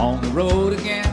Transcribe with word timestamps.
on 0.00 0.18
the 0.22 0.28
road 0.28 0.72
again. 0.72 1.04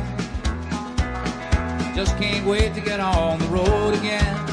Just 1.93 2.15
can't 2.17 2.45
wait 2.47 2.73
to 2.73 2.79
get 2.79 3.01
on 3.01 3.37
the 3.37 3.47
road 3.47 3.93
again. 3.93 4.45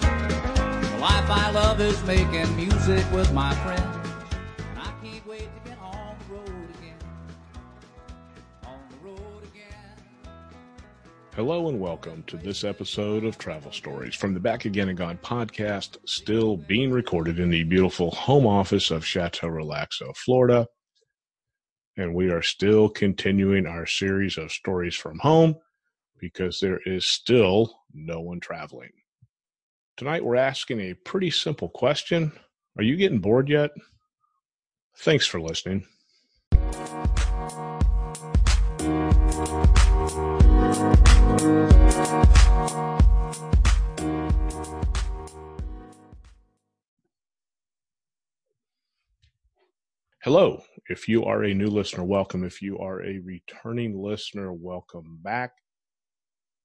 The 0.00 0.98
life 0.98 1.30
I 1.30 1.52
love 1.54 1.80
is 1.80 2.02
making 2.02 2.56
music 2.56 3.04
with 3.12 3.32
my 3.32 3.54
friends. 3.54 4.08
And 4.70 4.80
I 4.80 4.92
can't 5.00 5.24
wait 5.28 5.48
to 5.54 5.70
get 5.70 5.78
on 5.78 6.16
the 6.18 6.34
road 6.34 6.70
again. 6.80 6.98
On 8.64 8.80
the 8.90 9.08
road 9.08 9.44
again. 9.44 10.32
Hello 11.36 11.68
and 11.68 11.78
welcome 11.78 12.24
to 12.24 12.36
this 12.36 12.64
episode 12.64 13.22
of 13.22 13.38
Travel 13.38 13.70
Stories 13.70 14.16
from 14.16 14.34
the 14.34 14.40
Back 14.40 14.64
Again 14.64 14.88
and 14.88 14.98
Gone 14.98 15.18
podcast, 15.18 15.98
still 16.04 16.56
being 16.56 16.90
recorded 16.90 17.38
in 17.38 17.48
the 17.48 17.62
beautiful 17.62 18.10
home 18.10 18.44
office 18.44 18.90
of 18.90 19.06
Chateau 19.06 19.46
Relaxo, 19.46 20.16
Florida. 20.16 20.66
And 21.96 22.14
we 22.14 22.30
are 22.30 22.42
still 22.42 22.88
continuing 22.88 23.66
our 23.66 23.86
series 23.86 24.38
of 24.38 24.50
stories 24.50 24.94
from 24.94 25.18
home 25.18 25.56
because 26.18 26.60
there 26.60 26.80
is 26.86 27.04
still 27.04 27.80
no 27.92 28.20
one 28.20 28.40
traveling. 28.40 28.90
Tonight 29.96 30.24
we're 30.24 30.36
asking 30.36 30.80
a 30.80 30.94
pretty 30.94 31.30
simple 31.30 31.68
question. 31.68 32.32
Are 32.78 32.82
you 32.82 32.96
getting 32.96 33.18
bored 33.18 33.48
yet? 33.48 33.70
Thanks 34.96 35.26
for 35.26 35.40
listening. 35.40 35.86
Hello. 50.24 50.62
If 50.88 51.08
you 51.08 51.24
are 51.24 51.42
a 51.42 51.52
new 51.52 51.66
listener, 51.66 52.04
welcome. 52.04 52.44
If 52.44 52.62
you 52.62 52.78
are 52.78 53.04
a 53.04 53.18
returning 53.24 54.00
listener, 54.00 54.52
welcome 54.52 55.18
back. 55.20 55.50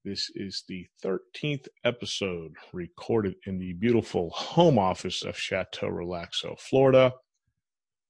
This 0.05 0.29
is 0.35 0.63
the 0.67 0.85
13th 1.03 1.67
episode 1.83 2.53
recorded 2.71 3.33
in 3.47 3.57
the 3.57 3.73
beautiful 3.73 4.29
home 4.29 4.77
office 4.77 5.23
of 5.23 5.39
Chateau 5.39 5.87
Relaxo, 5.87 6.59
Florida. 6.59 7.11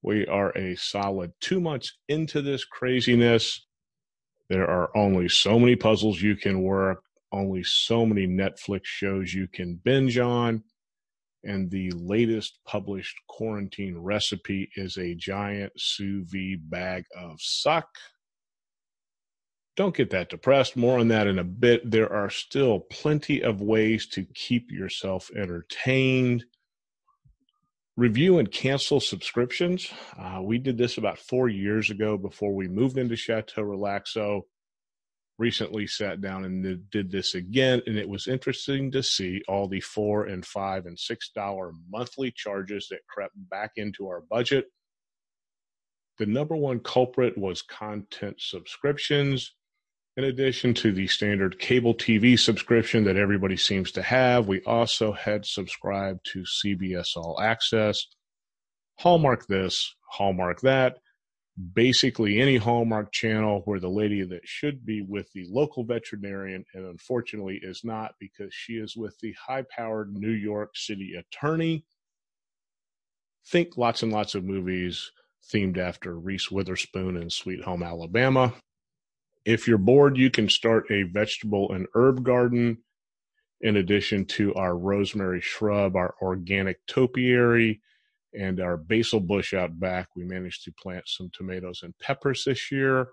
We 0.02 0.28
are 0.28 0.52
a 0.58 0.76
solid 0.76 1.32
two 1.40 1.62
months 1.62 1.94
into 2.10 2.42
this 2.42 2.66
craziness. 2.66 3.68
There 4.50 4.70
are 4.70 4.90
only 4.98 5.30
so 5.30 5.58
many 5.58 5.78
puzzles 5.78 6.22
you 6.22 6.36
can 6.36 6.62
work, 6.62 7.02
only 7.32 7.64
so 7.64 8.06
many 8.06 8.28
Netflix 8.28 8.82
shows 8.84 9.34
you 9.34 9.48
can 9.48 9.80
binge 9.82 10.18
on 10.18 10.62
and 11.44 11.70
the 11.70 11.92
latest 11.92 12.60
published 12.66 13.16
quarantine 13.28 13.98
recipe 13.98 14.70
is 14.76 14.98
a 14.98 15.16
giant 15.16 15.72
sous 15.78 16.30
vide 16.30 16.70
bag 16.70 17.06
of 17.16 17.40
suck. 17.40 17.88
Don't 19.76 19.96
get 19.96 20.10
that 20.10 20.30
depressed. 20.30 20.76
More 20.76 21.00
on 21.00 21.08
that 21.10 21.28
in 21.28 21.38
a 21.38 21.44
bit. 21.44 21.90
There 21.90 22.12
are 22.12 22.32
still 22.32 22.80
plenty 22.80 23.44
of 23.44 23.62
ways 23.62 24.08
to 24.10 24.26
keep 24.34 24.72
yourself 24.72 25.30
entertained. 25.36 26.46
Review 27.96 28.40
and 28.40 28.52
cancel 28.52 29.00
subscriptions. 29.00 29.92
Uh, 30.20 30.42
we 30.42 30.58
did 30.58 30.78
this 30.78 30.98
about 30.98 31.20
four 31.20 31.48
years 31.48 31.92
ago 31.92 32.18
before 32.18 32.54
we 32.56 32.68
moved 32.68 32.98
into 32.98 33.16
Chateau 33.16 33.62
Relaxo 33.62 34.42
recently 35.38 35.86
sat 35.88 36.22
down 36.22 36.46
and 36.46 36.90
did 36.90 37.12
this 37.12 37.36
again, 37.36 37.82
and 37.86 37.98
it 37.98 38.10
was 38.10 38.28
interesting 38.28 38.92
to 38.92 39.04
see 39.04 39.42
all 39.48 39.68
the 39.68 39.82
four 39.82 40.26
and 40.26 40.46
five 40.46 40.86
and 40.86 40.98
six 40.98 41.30
dollar 41.30 41.72
monthly 41.90 42.32
charges 42.36 42.88
that 42.90 43.06
crept 43.08 43.36
back 43.50 43.72
into 43.76 44.08
our 44.08 44.22
budget. 44.22 44.66
The 46.18 46.26
number 46.26 46.56
one 46.56 46.80
culprit 46.80 47.38
was 47.38 47.62
content 47.62 48.38
subscriptions. 48.40 49.54
In 50.16 50.24
addition 50.24 50.74
to 50.76 50.92
the 50.92 51.06
standard 51.06 51.60
cable 51.60 51.94
TV 51.94 52.40
subscription 52.40 53.04
that 53.04 53.18
everybody 53.18 53.56
seems 53.56 53.92
to 53.92 54.02
have, 54.02 54.48
we 54.48 54.62
also 54.62 55.12
had 55.12 55.46
subscribed 55.46 56.26
to 56.34 56.44
CBS 56.44 57.16
All 57.16 57.40
Access, 57.40 58.08
Hallmark 58.98 59.46
this, 59.46 59.94
Hallmark 60.10 60.62
that, 60.62 60.98
basically 61.74 62.40
any 62.40 62.58
Hallmark 62.58 63.12
channel 63.12 63.62
where 63.66 63.80
the 63.80 63.90
lady 63.90 64.24
that 64.24 64.48
should 64.48 64.86
be 64.86 65.02
with 65.02 65.32
the 65.34 65.46
local 65.50 65.84
veterinarian 65.84 66.64
and 66.74 66.86
unfortunately 66.86 67.60
is 67.64 67.82
not 67.84 68.14
because 68.20 68.54
she 68.54 68.74
is 68.74 68.96
with 68.96 69.18
the 69.20 69.34
high 69.34 69.64
powered 69.64 70.14
New 70.14 70.32
York 70.32 70.76
City 70.76 71.16
attorney. 71.16 71.86
Think 73.48 73.78
lots 73.78 74.04
and 74.04 74.12
lots 74.12 74.36
of 74.36 74.44
movies 74.44 75.12
themed 75.52 75.78
after 75.78 76.20
Reese 76.20 76.52
Witherspoon 76.52 77.18
and 77.18 77.32
Sweet 77.32 77.64
Home 77.64 77.82
Alabama. 77.82 78.54
If 79.46 79.68
you're 79.68 79.78
bored, 79.78 80.18
you 80.18 80.30
can 80.30 80.50
start 80.50 80.92
a 80.92 81.04
vegetable 81.04 81.72
and 81.72 81.88
herb 81.96 82.24
garden 82.24 82.80
in 83.62 83.78
addition 83.78 84.26
to 84.26 84.54
our 84.54 84.78
rosemary 84.78 85.42
shrub, 85.42 85.96
our 85.96 86.14
organic 86.22 86.86
topiary, 86.86 87.82
and 88.34 88.60
our 88.60 88.78
basil 88.78 89.20
bush 89.20 89.54
out 89.54 89.80
back. 89.80 90.10
We 90.16 90.24
managed 90.24 90.64
to 90.66 90.72
plant 90.72 91.08
some 91.08 91.30
tomatoes 91.34 91.82
and 91.84 91.98
peppers 92.00 92.44
this 92.46 92.72
year. 92.72 93.10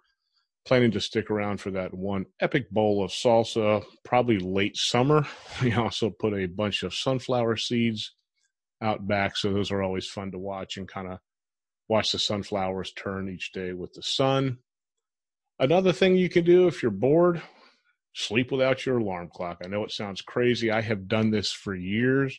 Planning 0.64 0.92
to 0.92 1.00
stick 1.00 1.30
around 1.30 1.60
for 1.60 1.70
that 1.72 1.92
one 1.92 2.24
epic 2.40 2.70
bowl 2.70 3.04
of 3.04 3.10
salsa, 3.10 3.84
probably 4.02 4.38
late 4.38 4.76
summer. 4.76 5.26
We 5.62 5.74
also 5.74 6.08
put 6.08 6.32
a 6.32 6.46
bunch 6.46 6.82
of 6.82 6.94
sunflower 6.94 7.58
seeds 7.58 8.14
out 8.80 9.06
back, 9.06 9.36
so 9.36 9.52
those 9.52 9.70
are 9.70 9.82
always 9.82 10.06
fun 10.06 10.32
to 10.32 10.38
watch 10.38 10.78
and 10.78 10.88
kind 10.88 11.08
of 11.08 11.18
watch 11.86 12.12
the 12.12 12.18
sunflowers 12.18 12.92
turn 12.92 13.28
each 13.28 13.52
day 13.52 13.74
with 13.74 13.92
the 13.92 14.02
sun. 14.02 14.58
Another 15.58 15.92
thing 15.92 16.16
you 16.16 16.30
can 16.30 16.44
do 16.44 16.66
if 16.66 16.82
you're 16.82 16.90
bored, 16.90 17.42
sleep 18.14 18.50
without 18.50 18.86
your 18.86 18.98
alarm 18.98 19.28
clock. 19.32 19.58
I 19.62 19.68
know 19.68 19.84
it 19.84 19.92
sounds 19.92 20.22
crazy. 20.22 20.70
I 20.70 20.80
have 20.80 21.08
done 21.08 21.30
this 21.30 21.52
for 21.52 21.74
years 21.74 22.38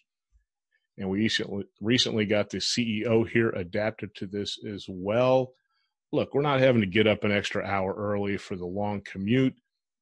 and 0.98 1.10
we 1.10 1.20
recently, 1.20 1.66
recently 1.82 2.26
got 2.26 2.50
the 2.50 2.58
CEO 2.58 3.28
here 3.28 3.50
adapted 3.50 4.16
to 4.16 4.28
this 4.28 4.58
as 4.66 4.86
well. 4.88 5.54
Look, 6.12 6.34
we're 6.34 6.42
not 6.42 6.62
having 6.62 6.82
to 6.82 6.88
get 6.88 7.08
up 7.08 7.24
an 7.24 7.32
extra 7.32 7.66
hour 7.66 7.94
early 7.94 8.38
for 8.38 8.56
the 8.56 8.66
long 8.66 9.02
commute. 9.02 9.56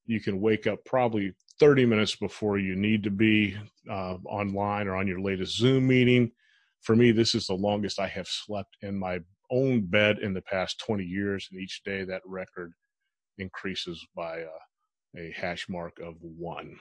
You 0.06 0.20
can 0.20 0.40
wake 0.40 0.66
up 0.66 0.84
probably 0.84 1.34
30 1.58 1.86
minutes 1.86 2.16
before 2.16 2.58
you 2.58 2.76
need 2.76 3.02
to 3.04 3.10
be 3.10 3.56
uh, 3.90 4.16
online 4.26 4.86
or 4.86 4.96
on 4.96 5.06
your 5.06 5.20
latest 5.20 5.56
Zoom 5.56 5.86
meeting. 5.86 6.30
For 6.82 6.94
me, 6.94 7.10
this 7.10 7.34
is 7.34 7.46
the 7.46 7.54
longest 7.54 7.98
I 7.98 8.08
have 8.08 8.28
slept 8.28 8.76
in 8.82 8.98
my 8.98 9.20
own 9.50 9.86
bed 9.86 10.18
in 10.18 10.34
the 10.34 10.42
past 10.42 10.78
20 10.80 11.04
years, 11.04 11.48
and 11.50 11.60
each 11.60 11.82
day 11.84 12.04
that 12.04 12.22
record 12.26 12.72
increases 13.38 14.04
by 14.14 14.42
uh, 14.42 15.18
a 15.18 15.32
hash 15.36 15.68
mark 15.68 15.98
of 16.00 16.14
one. 16.20 16.78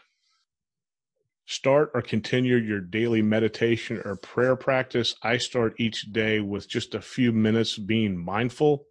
Start 1.45 1.91
or 1.93 2.01
continue 2.01 2.55
your 2.55 2.79
daily 2.79 3.21
meditation 3.21 4.01
or 4.05 4.15
prayer 4.15 4.55
practice. 4.55 5.15
I 5.23 5.37
start 5.37 5.75
each 5.77 6.13
day 6.13 6.39
with 6.39 6.69
just 6.69 6.95
a 6.95 7.01
few 7.01 7.33
minutes 7.33 7.77
being 7.77 8.17
mindful, 8.17 8.85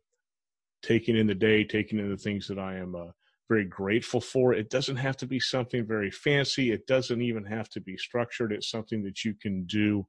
taking 0.83 1.17
in 1.17 1.27
the 1.27 1.35
day, 1.35 1.65
taking 1.65 1.99
in 1.99 2.11
the 2.11 2.17
things 2.17 2.47
that 2.49 2.59
I 2.59 2.77
am 2.77 2.95
uh, 2.95 3.13
very 3.49 3.65
grateful 3.65 4.21
for. 4.21 4.53
It 4.53 4.69
doesn't 4.69 4.97
have 4.97 5.17
to 5.19 5.27
be 5.27 5.41
something 5.41 5.87
very 5.87 6.11
fancy. 6.11 6.73
It 6.73 6.87
doesn't 6.87 7.23
even 7.23 7.45
have 7.47 7.71
to 7.71 7.81
be 7.81 7.97
structured. 7.97 8.53
It's 8.53 8.71
something 8.71 9.03
that 9.05 9.25
you 9.25 9.35
can 9.35 9.65
do 9.65 10.07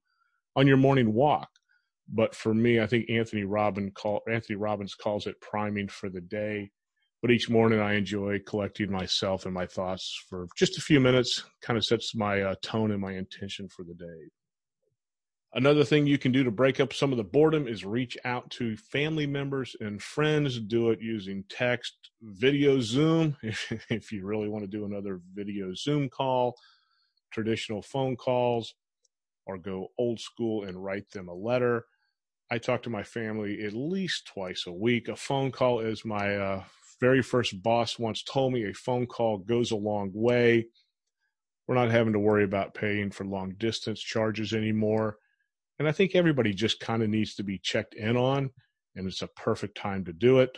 on 0.56 0.68
your 0.68 0.78
morning 0.78 1.14
walk. 1.14 1.50
But 2.10 2.36
for 2.36 2.54
me, 2.54 2.82
I 2.82 2.88
think 2.88 3.10
Anthony 3.10 3.46
Robbins, 3.46 3.94
call, 3.96 4.22
Anthony 4.30 4.58
Robbins 4.58 4.96
calls 4.96 5.28
it 5.28 5.40
priming 5.40 5.88
for 5.88 6.10
the 6.10 6.22
day 6.22 6.72
but 7.24 7.32
each 7.32 7.50
morning 7.50 7.80
I 7.80 7.94
enjoy 7.94 8.40
collecting 8.46 8.92
myself 8.92 9.46
and 9.46 9.54
my 9.54 9.66
thoughts 9.66 10.22
for 10.28 10.46
just 10.58 10.78
a 10.78 10.82
few 10.82 11.00
minutes, 11.00 11.46
kind 11.62 11.78
of 11.78 11.86
sets 11.86 12.14
my 12.14 12.42
uh, 12.42 12.56
tone 12.62 12.92
and 12.92 13.00
my 13.00 13.14
intention 13.14 13.70
for 13.70 13.84
the 13.84 13.94
day. 13.94 14.30
Another 15.54 15.86
thing 15.86 16.06
you 16.06 16.18
can 16.18 16.34
do 16.34 16.44
to 16.44 16.52
break 16.52 16.82
up 16.82 16.92
some 16.92 17.14
of 17.14 17.18
the 17.18 17.24
boredom 17.24 17.66
is 17.66 17.86
reach 17.86 18.18
out 18.26 18.50
to 18.52 18.76
family 18.76 19.26
members 19.26 19.74
and 19.80 20.02
friends. 20.02 20.60
Do 20.60 20.90
it 20.90 21.00
using 21.00 21.46
text, 21.48 21.94
video, 22.22 22.82
Zoom, 22.82 23.38
if, 23.42 23.72
if 23.90 24.12
you 24.12 24.26
really 24.26 24.50
want 24.50 24.66
to 24.66 24.78
do 24.78 24.84
another 24.84 25.22
video 25.34 25.74
Zoom 25.74 26.10
call, 26.10 26.58
traditional 27.32 27.82
phone 27.82 28.18
calls, 28.18 28.76
or 29.46 29.58
go 29.58 29.88
old 29.98 30.20
school 30.20 30.66
and 30.66 30.84
write 30.84 31.10
them 31.12 31.30
a 31.30 31.34
letter. 31.34 31.86
I 32.52 32.58
talk 32.58 32.84
to 32.84 32.90
my 32.90 33.04
family 33.04 33.64
at 33.64 33.72
least 33.72 34.28
twice 34.28 34.66
a 34.68 34.74
week. 34.74 35.08
A 35.08 35.16
phone 35.16 35.54
call 35.54 35.80
is 35.80 36.04
my 36.04 36.36
uh, 36.36 36.64
very 37.04 37.22
first 37.22 37.62
boss 37.62 38.00
once 38.00 38.24
told 38.24 38.54
me 38.54 38.64
a 38.64 38.74
phone 38.74 39.06
call 39.06 39.38
goes 39.38 39.72
a 39.72 39.76
long 39.76 40.10
way. 40.14 40.66
We're 41.68 41.76
not 41.76 41.92
having 41.92 42.14
to 42.14 42.20
worry 42.20 42.46
about 42.46 42.74
paying 42.74 43.12
for 43.12 43.26
long 43.26 43.56
distance 43.58 44.00
charges 44.00 44.54
anymore. 44.54 45.18
And 45.78 45.86
I 45.86 45.92
think 45.92 46.16
everybody 46.16 46.54
just 46.54 46.80
kind 46.80 47.04
of 47.04 47.10
needs 47.10 47.36
to 47.36 47.44
be 47.44 47.58
checked 47.58 47.94
in 47.94 48.16
on, 48.16 48.52
and 48.96 49.06
it's 49.06 49.22
a 49.22 49.28
perfect 49.28 49.76
time 49.76 50.06
to 50.06 50.14
do 50.14 50.40
it. 50.40 50.58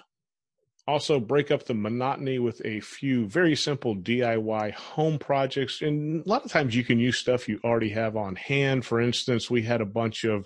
Also, 0.87 1.19
break 1.19 1.49
up 1.49 1.65
the 1.65 1.73
monotony 1.73 2.37
with 2.37 2.61
a 2.63 2.79
few 2.79 3.25
very 3.25 3.55
simple 3.55 3.95
DIY 3.95 4.71
home 4.73 5.17
projects. 5.17 5.81
And 5.81 6.23
a 6.23 6.29
lot 6.29 6.45
of 6.45 6.51
times 6.51 6.75
you 6.75 6.83
can 6.83 6.99
use 6.99 7.17
stuff 7.17 7.49
you 7.49 7.59
already 7.63 7.89
have 7.89 8.15
on 8.15 8.35
hand. 8.35 8.85
For 8.85 9.01
instance, 9.01 9.49
we 9.49 9.63
had 9.63 9.81
a 9.81 9.85
bunch 9.85 10.25
of 10.25 10.45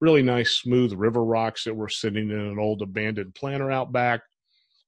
really 0.00 0.22
nice, 0.22 0.52
smooth 0.52 0.92
river 0.92 1.24
rocks 1.24 1.64
that 1.64 1.74
were 1.74 1.88
sitting 1.88 2.30
in 2.30 2.38
an 2.38 2.60
old 2.60 2.82
abandoned 2.82 3.34
planter 3.34 3.68
out 3.68 3.90
back 3.90 4.20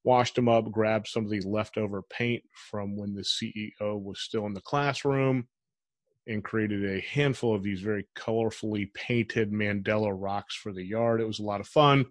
washed 0.04 0.34
them 0.34 0.48
up, 0.48 0.70
grabbed 0.70 1.08
some 1.08 1.24
of 1.24 1.30
the 1.30 1.40
leftover 1.42 2.02
paint 2.02 2.42
from 2.70 2.96
when 2.96 3.14
the 3.14 3.22
CEO 3.22 4.02
was 4.02 4.20
still 4.20 4.46
in 4.46 4.54
the 4.54 4.60
classroom, 4.60 5.46
and 6.26 6.44
created 6.44 6.84
a 6.84 7.00
handful 7.00 7.54
of 7.54 7.62
these 7.62 7.80
very 7.80 8.06
colorfully 8.16 8.92
painted 8.94 9.52
mandala 9.52 10.12
rocks 10.14 10.54
for 10.54 10.72
the 10.72 10.84
yard. 10.84 11.20
It 11.20 11.26
was 11.26 11.38
a 11.38 11.44
lot 11.44 11.60
of 11.60 11.68
fun. 11.68 12.06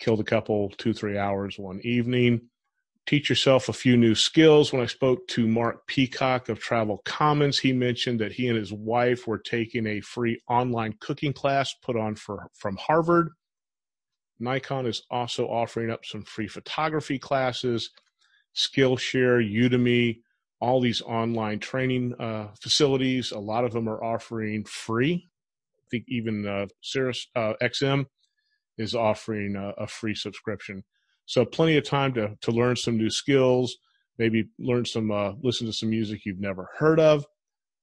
Killed 0.00 0.20
a 0.20 0.24
couple, 0.24 0.70
two, 0.70 0.92
three 0.92 1.18
hours 1.18 1.58
one 1.58 1.80
evening. 1.84 2.48
Teach 3.06 3.28
yourself 3.28 3.68
a 3.68 3.72
few 3.72 3.96
new 3.96 4.14
skills. 4.14 4.72
When 4.72 4.82
I 4.82 4.86
spoke 4.86 5.26
to 5.28 5.48
Mark 5.48 5.86
Peacock 5.88 6.48
of 6.48 6.60
Travel 6.60 7.02
Commons, 7.04 7.58
he 7.58 7.72
mentioned 7.72 8.20
that 8.20 8.32
he 8.32 8.48
and 8.48 8.56
his 8.56 8.72
wife 8.72 9.26
were 9.26 9.38
taking 9.38 9.86
a 9.86 10.00
free 10.00 10.40
online 10.48 10.94
cooking 11.00 11.32
class 11.32 11.74
put 11.82 11.96
on 11.96 12.14
for 12.14 12.46
from 12.54 12.76
Harvard 12.76 13.30
Nikon 14.42 14.86
is 14.86 15.02
also 15.10 15.46
offering 15.46 15.90
up 15.90 16.04
some 16.04 16.22
free 16.22 16.48
photography 16.48 17.18
classes, 17.18 17.90
Skillshare, 18.54 19.40
Udemy, 19.42 20.20
all 20.60 20.80
these 20.80 21.00
online 21.02 21.58
training 21.58 22.14
uh, 22.20 22.48
facilities. 22.60 23.32
A 23.32 23.38
lot 23.38 23.64
of 23.64 23.72
them 23.72 23.88
are 23.88 24.02
offering 24.02 24.64
free. 24.64 25.28
I 25.78 25.84
think 25.90 26.04
even 26.08 26.46
uh, 26.46 26.66
Sirius 26.80 27.26
uh, 27.34 27.54
XM 27.62 28.06
is 28.78 28.94
offering 28.94 29.56
a, 29.56 29.70
a 29.78 29.86
free 29.86 30.14
subscription. 30.14 30.84
So 31.26 31.44
plenty 31.44 31.76
of 31.76 31.84
time 31.84 32.12
to 32.14 32.36
to 32.40 32.50
learn 32.50 32.76
some 32.76 32.96
new 32.96 33.10
skills. 33.10 33.76
Maybe 34.18 34.50
learn 34.58 34.84
some, 34.84 35.10
uh, 35.10 35.32
listen 35.42 35.66
to 35.66 35.72
some 35.72 35.90
music 35.90 36.26
you've 36.26 36.38
never 36.38 36.68
heard 36.78 37.00
of 37.00 37.24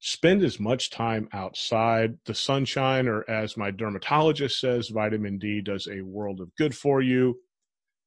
spend 0.00 0.42
as 0.42 0.58
much 0.58 0.90
time 0.90 1.28
outside 1.32 2.16
the 2.24 2.34
sunshine, 2.34 3.06
or 3.06 3.28
as 3.30 3.56
my 3.56 3.70
dermatologist 3.70 4.58
says, 4.58 4.88
vitamin 4.88 5.38
D 5.38 5.60
does 5.60 5.86
a 5.88 6.00
world 6.00 6.40
of 6.40 6.54
good 6.56 6.74
for 6.74 7.02
you. 7.02 7.38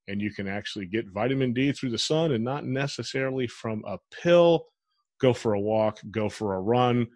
And 0.08 0.22
you 0.22 0.32
can 0.32 0.48
actually 0.48 0.88
get 0.88 1.12
vitamin 1.14 1.54
D 1.54 1.72
through 1.72 1.92
the 1.92 1.98
sun 1.98 2.34
and 2.34 2.44
not 2.44 2.66
necessarily 2.66 3.48
from 3.48 3.84
a 3.88 4.00
pill. 4.12 4.66
Go 5.22 5.34
for 5.34 5.54
a 5.54 5.62
walk, 5.62 6.00
go 6.12 6.28
for 6.30 6.56
a 6.56 6.62
run. 6.62 7.08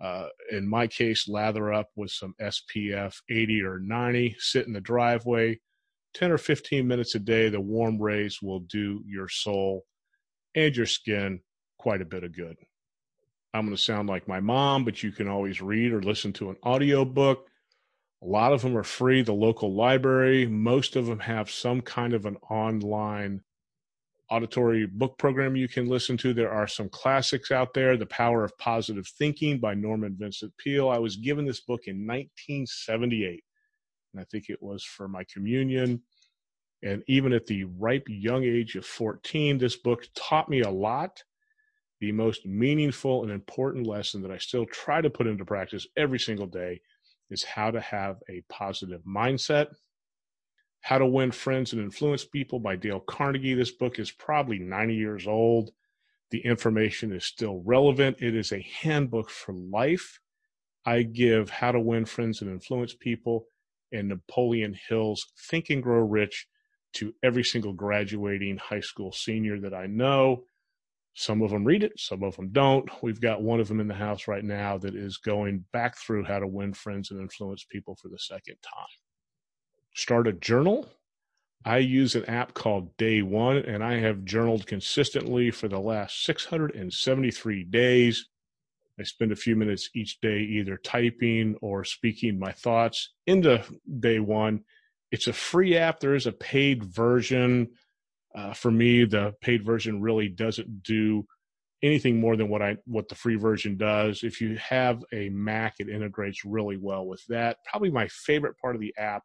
Uh, 0.00 0.28
in 0.50 0.66
my 0.66 0.86
case, 0.86 1.28
lather 1.28 1.72
up 1.72 1.88
with 1.96 2.10
some 2.10 2.34
SPF 2.40 3.14
80 3.28 3.62
or 3.62 3.78
90, 3.80 4.36
sit 4.38 4.66
in 4.66 4.72
the 4.72 4.80
driveway. 4.80 5.60
10 6.14 6.32
or 6.32 6.38
15 6.38 6.86
minutes 6.86 7.14
a 7.14 7.18
day, 7.18 7.48
the 7.50 7.60
warm 7.60 8.00
rays 8.00 8.38
will 8.40 8.60
do 8.60 9.02
your 9.06 9.28
soul 9.28 9.84
and 10.54 10.74
your 10.74 10.86
skin 10.86 11.40
quite 11.78 12.00
a 12.00 12.06
bit 12.06 12.24
of 12.24 12.34
good. 12.34 12.56
I'm 13.52 13.64
going 13.66 13.76
to 13.76 13.82
sound 13.82 14.08
like 14.08 14.28
my 14.28 14.40
mom, 14.40 14.84
but 14.84 15.02
you 15.02 15.10
can 15.10 15.28
always 15.28 15.60
read 15.60 15.92
or 15.92 16.02
listen 16.02 16.32
to 16.34 16.50
an 16.50 16.56
audio 16.62 17.04
book. 17.04 17.48
A 18.22 18.26
lot 18.26 18.52
of 18.52 18.62
them 18.62 18.76
are 18.76 18.84
free, 18.84 19.22
the 19.22 19.32
local 19.32 19.74
library. 19.74 20.46
Most 20.46 20.94
of 20.94 21.06
them 21.06 21.20
have 21.20 21.50
some 21.50 21.80
kind 21.80 22.12
of 22.12 22.26
an 22.26 22.36
online 22.48 23.40
auditory 24.30 24.86
book 24.86 25.18
program 25.18 25.56
you 25.56 25.68
can 25.68 25.88
listen 25.88 26.16
to. 26.18 26.32
There 26.32 26.52
are 26.52 26.68
some 26.68 26.88
classics 26.88 27.50
out 27.50 27.74
there. 27.74 27.96
The 27.96 28.06
Power 28.06 28.44
of 28.44 28.56
Positive 28.58 29.06
Thinking 29.06 29.58
by 29.58 29.74
Norman 29.74 30.16
Vincent 30.18 30.52
Peale. 30.58 30.88
I 30.88 30.98
was 30.98 31.16
given 31.16 31.44
this 31.44 31.60
book 31.60 31.86
in 31.86 32.06
1978, 32.06 33.42
and 34.12 34.20
I 34.20 34.24
think 34.30 34.48
it 34.48 34.62
was 34.62 34.84
for 34.84 35.08
my 35.08 35.24
communion. 35.32 36.02
And 36.82 37.02
even 37.08 37.32
at 37.32 37.46
the 37.46 37.64
ripe 37.64 38.06
young 38.08 38.44
age 38.44 38.76
of 38.76 38.86
14, 38.86 39.58
this 39.58 39.76
book 39.76 40.06
taught 40.14 40.48
me 40.48 40.60
a 40.60 40.70
lot 40.70 41.24
the 42.00 42.12
most 42.12 42.46
meaningful 42.46 43.22
and 43.22 43.30
important 43.30 43.86
lesson 43.86 44.22
that 44.22 44.30
I 44.30 44.38
still 44.38 44.66
try 44.66 45.00
to 45.00 45.10
put 45.10 45.26
into 45.26 45.44
practice 45.44 45.86
every 45.96 46.18
single 46.18 46.46
day 46.46 46.80
is 47.30 47.44
how 47.44 47.70
to 47.70 47.80
have 47.80 48.16
a 48.28 48.42
positive 48.48 49.02
mindset. 49.04 49.68
How 50.82 50.98
to 50.98 51.06
Win 51.06 51.30
Friends 51.30 51.72
and 51.72 51.82
Influence 51.82 52.24
People 52.24 52.58
by 52.58 52.74
Dale 52.74 53.00
Carnegie. 53.00 53.54
This 53.54 53.70
book 53.70 53.98
is 53.98 54.10
probably 54.10 54.58
90 54.58 54.94
years 54.94 55.26
old. 55.26 55.72
The 56.30 56.38
information 56.38 57.12
is 57.12 57.26
still 57.26 57.62
relevant. 57.66 58.16
It 58.20 58.34
is 58.34 58.52
a 58.52 58.66
handbook 58.80 59.28
for 59.28 59.52
life. 59.52 60.20
I 60.86 61.02
give 61.02 61.50
How 61.50 61.72
to 61.72 61.80
Win 61.80 62.06
Friends 62.06 62.40
and 62.40 62.50
Influence 62.50 62.94
People 62.94 63.44
and 63.92 64.08
Napoleon 64.08 64.74
Hill's 64.88 65.26
Think 65.50 65.68
and 65.68 65.82
Grow 65.82 66.00
Rich 66.00 66.46
to 66.94 67.14
every 67.22 67.44
single 67.44 67.74
graduating 67.74 68.56
high 68.56 68.80
school 68.80 69.12
senior 69.12 69.60
that 69.60 69.74
I 69.74 69.86
know. 69.86 70.44
Some 71.14 71.42
of 71.42 71.50
them 71.50 71.64
read 71.64 71.82
it, 71.82 71.92
some 71.98 72.22
of 72.22 72.36
them 72.36 72.50
don't. 72.50 72.88
We've 73.02 73.20
got 73.20 73.42
one 73.42 73.60
of 73.60 73.68
them 73.68 73.80
in 73.80 73.88
the 73.88 73.94
house 73.94 74.28
right 74.28 74.44
now 74.44 74.78
that 74.78 74.94
is 74.94 75.16
going 75.18 75.64
back 75.72 75.98
through 75.98 76.24
how 76.24 76.38
to 76.38 76.46
win 76.46 76.72
friends 76.72 77.10
and 77.10 77.20
influence 77.20 77.64
people 77.64 77.96
for 78.00 78.08
the 78.08 78.18
second 78.18 78.56
time. 78.62 78.86
Start 79.94 80.28
a 80.28 80.32
journal. 80.32 80.88
I 81.64 81.78
use 81.78 82.14
an 82.14 82.24
app 82.24 82.54
called 82.54 82.96
Day 82.96 83.22
One, 83.22 83.58
and 83.58 83.84
I 83.84 83.98
have 83.98 84.24
journaled 84.24 84.66
consistently 84.66 85.50
for 85.50 85.68
the 85.68 85.80
last 85.80 86.24
673 86.24 87.64
days. 87.64 88.28
I 88.98 89.02
spend 89.02 89.32
a 89.32 89.36
few 89.36 89.56
minutes 89.56 89.90
each 89.94 90.20
day 90.20 90.40
either 90.40 90.76
typing 90.78 91.56
or 91.60 91.84
speaking 91.84 92.38
my 92.38 92.52
thoughts 92.52 93.12
into 93.26 93.62
Day 93.98 94.20
One. 94.20 94.60
It's 95.10 95.26
a 95.26 95.32
free 95.32 95.76
app. 95.76 96.00
There 96.00 96.14
is 96.14 96.26
a 96.26 96.32
paid 96.32 96.84
version 96.84 97.68
uh, 98.34 98.52
for 98.52 98.70
me, 98.70 99.04
the 99.04 99.34
paid 99.40 99.64
version 99.64 100.00
really 100.00 100.28
doesn't 100.28 100.82
do 100.82 101.26
anything 101.82 102.20
more 102.20 102.36
than 102.36 102.48
what 102.48 102.62
I 102.62 102.76
what 102.84 103.08
the 103.08 103.14
free 103.14 103.36
version 103.36 103.76
does. 103.76 104.22
If 104.22 104.40
you 104.40 104.56
have 104.56 105.02
a 105.12 105.30
Mac, 105.30 105.74
it 105.78 105.88
integrates 105.88 106.44
really 106.44 106.76
well 106.76 107.06
with 107.06 107.24
that. 107.28 107.58
Probably 107.64 107.90
my 107.90 108.08
favorite 108.08 108.56
part 108.60 108.74
of 108.74 108.80
the 108.80 108.94
app 108.98 109.22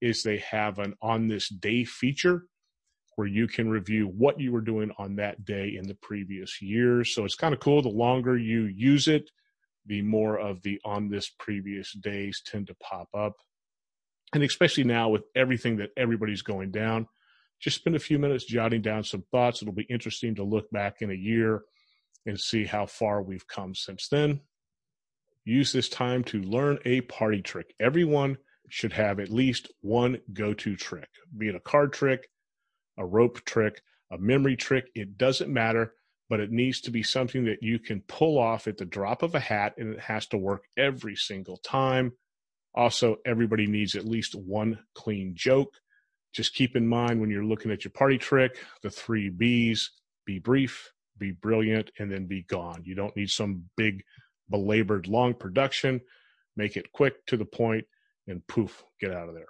is 0.00 0.22
they 0.22 0.38
have 0.38 0.78
an 0.78 0.94
on 1.02 1.28
this 1.28 1.48
day 1.48 1.84
feature 1.84 2.44
where 3.16 3.28
you 3.28 3.46
can 3.46 3.68
review 3.68 4.06
what 4.06 4.40
you 4.40 4.50
were 4.50 4.60
doing 4.60 4.90
on 4.98 5.14
that 5.16 5.44
day 5.44 5.76
in 5.76 5.86
the 5.86 5.96
previous 6.02 6.60
year. 6.60 7.04
So 7.04 7.24
it's 7.24 7.36
kind 7.36 7.54
of 7.54 7.60
cool. 7.60 7.80
The 7.80 7.88
longer 7.88 8.36
you 8.36 8.64
use 8.64 9.06
it, 9.06 9.30
the 9.86 10.02
more 10.02 10.38
of 10.38 10.62
the 10.62 10.80
on 10.84 11.08
this 11.08 11.30
previous 11.38 11.92
days 11.92 12.42
tend 12.44 12.66
to 12.66 12.74
pop 12.76 13.08
up. 13.16 13.34
And 14.34 14.42
especially 14.42 14.82
now 14.82 15.10
with 15.10 15.22
everything 15.36 15.76
that 15.76 15.90
everybody's 15.96 16.42
going 16.42 16.72
down, 16.72 17.06
just 17.60 17.76
spend 17.76 17.96
a 17.96 18.00
few 18.00 18.18
minutes 18.18 18.44
jotting 18.44 18.82
down 18.82 19.04
some 19.04 19.24
thoughts. 19.30 19.62
It'll 19.62 19.74
be 19.74 19.86
interesting 19.88 20.34
to 20.36 20.44
look 20.44 20.70
back 20.70 20.96
in 21.00 21.10
a 21.10 21.14
year 21.14 21.62
and 22.26 22.38
see 22.38 22.64
how 22.64 22.86
far 22.86 23.22
we've 23.22 23.46
come 23.46 23.74
since 23.74 24.08
then. 24.08 24.40
Use 25.44 25.72
this 25.72 25.88
time 25.88 26.24
to 26.24 26.40
learn 26.40 26.78
a 26.84 27.02
party 27.02 27.42
trick. 27.42 27.74
Everyone 27.78 28.38
should 28.70 28.94
have 28.94 29.20
at 29.20 29.28
least 29.28 29.70
one 29.82 30.18
go 30.32 30.54
to 30.54 30.74
trick, 30.76 31.08
be 31.36 31.48
it 31.48 31.54
a 31.54 31.60
card 31.60 31.92
trick, 31.92 32.28
a 32.98 33.04
rope 33.04 33.44
trick, 33.44 33.82
a 34.10 34.18
memory 34.18 34.56
trick. 34.56 34.86
It 34.94 35.18
doesn't 35.18 35.52
matter, 35.52 35.92
but 36.30 36.40
it 36.40 36.50
needs 36.50 36.80
to 36.82 36.90
be 36.90 37.02
something 37.02 37.44
that 37.44 37.62
you 37.62 37.78
can 37.78 38.02
pull 38.08 38.38
off 38.38 38.66
at 38.66 38.78
the 38.78 38.86
drop 38.86 39.22
of 39.22 39.34
a 39.34 39.40
hat 39.40 39.74
and 39.76 39.94
it 39.94 40.00
has 40.00 40.26
to 40.28 40.38
work 40.38 40.64
every 40.78 41.14
single 41.14 41.58
time. 41.58 42.12
Also, 42.74 43.16
everybody 43.24 43.66
needs 43.66 43.94
at 43.94 44.06
least 44.06 44.34
one 44.34 44.78
clean 44.94 45.34
joke 45.36 45.74
just 46.34 46.54
keep 46.54 46.74
in 46.74 46.86
mind 46.86 47.20
when 47.20 47.30
you're 47.30 47.44
looking 47.44 47.70
at 47.70 47.84
your 47.84 47.92
party 47.92 48.18
trick, 48.18 48.58
the 48.82 48.90
three 48.90 49.30
B's 49.30 49.92
be 50.26 50.40
brief, 50.40 50.92
be 51.16 51.30
brilliant, 51.30 51.92
and 51.98 52.10
then 52.10 52.26
be 52.26 52.42
gone. 52.42 52.82
You 52.84 52.96
don't 52.96 53.16
need 53.16 53.30
some 53.30 53.64
big, 53.76 54.02
belabored, 54.50 55.06
long 55.06 55.34
production. 55.34 56.00
Make 56.56 56.76
it 56.76 56.92
quick 56.92 57.24
to 57.26 57.36
the 57.36 57.44
point 57.44 57.84
and 58.26 58.46
poof, 58.48 58.82
get 59.00 59.12
out 59.12 59.28
of 59.28 59.34
there. 59.34 59.46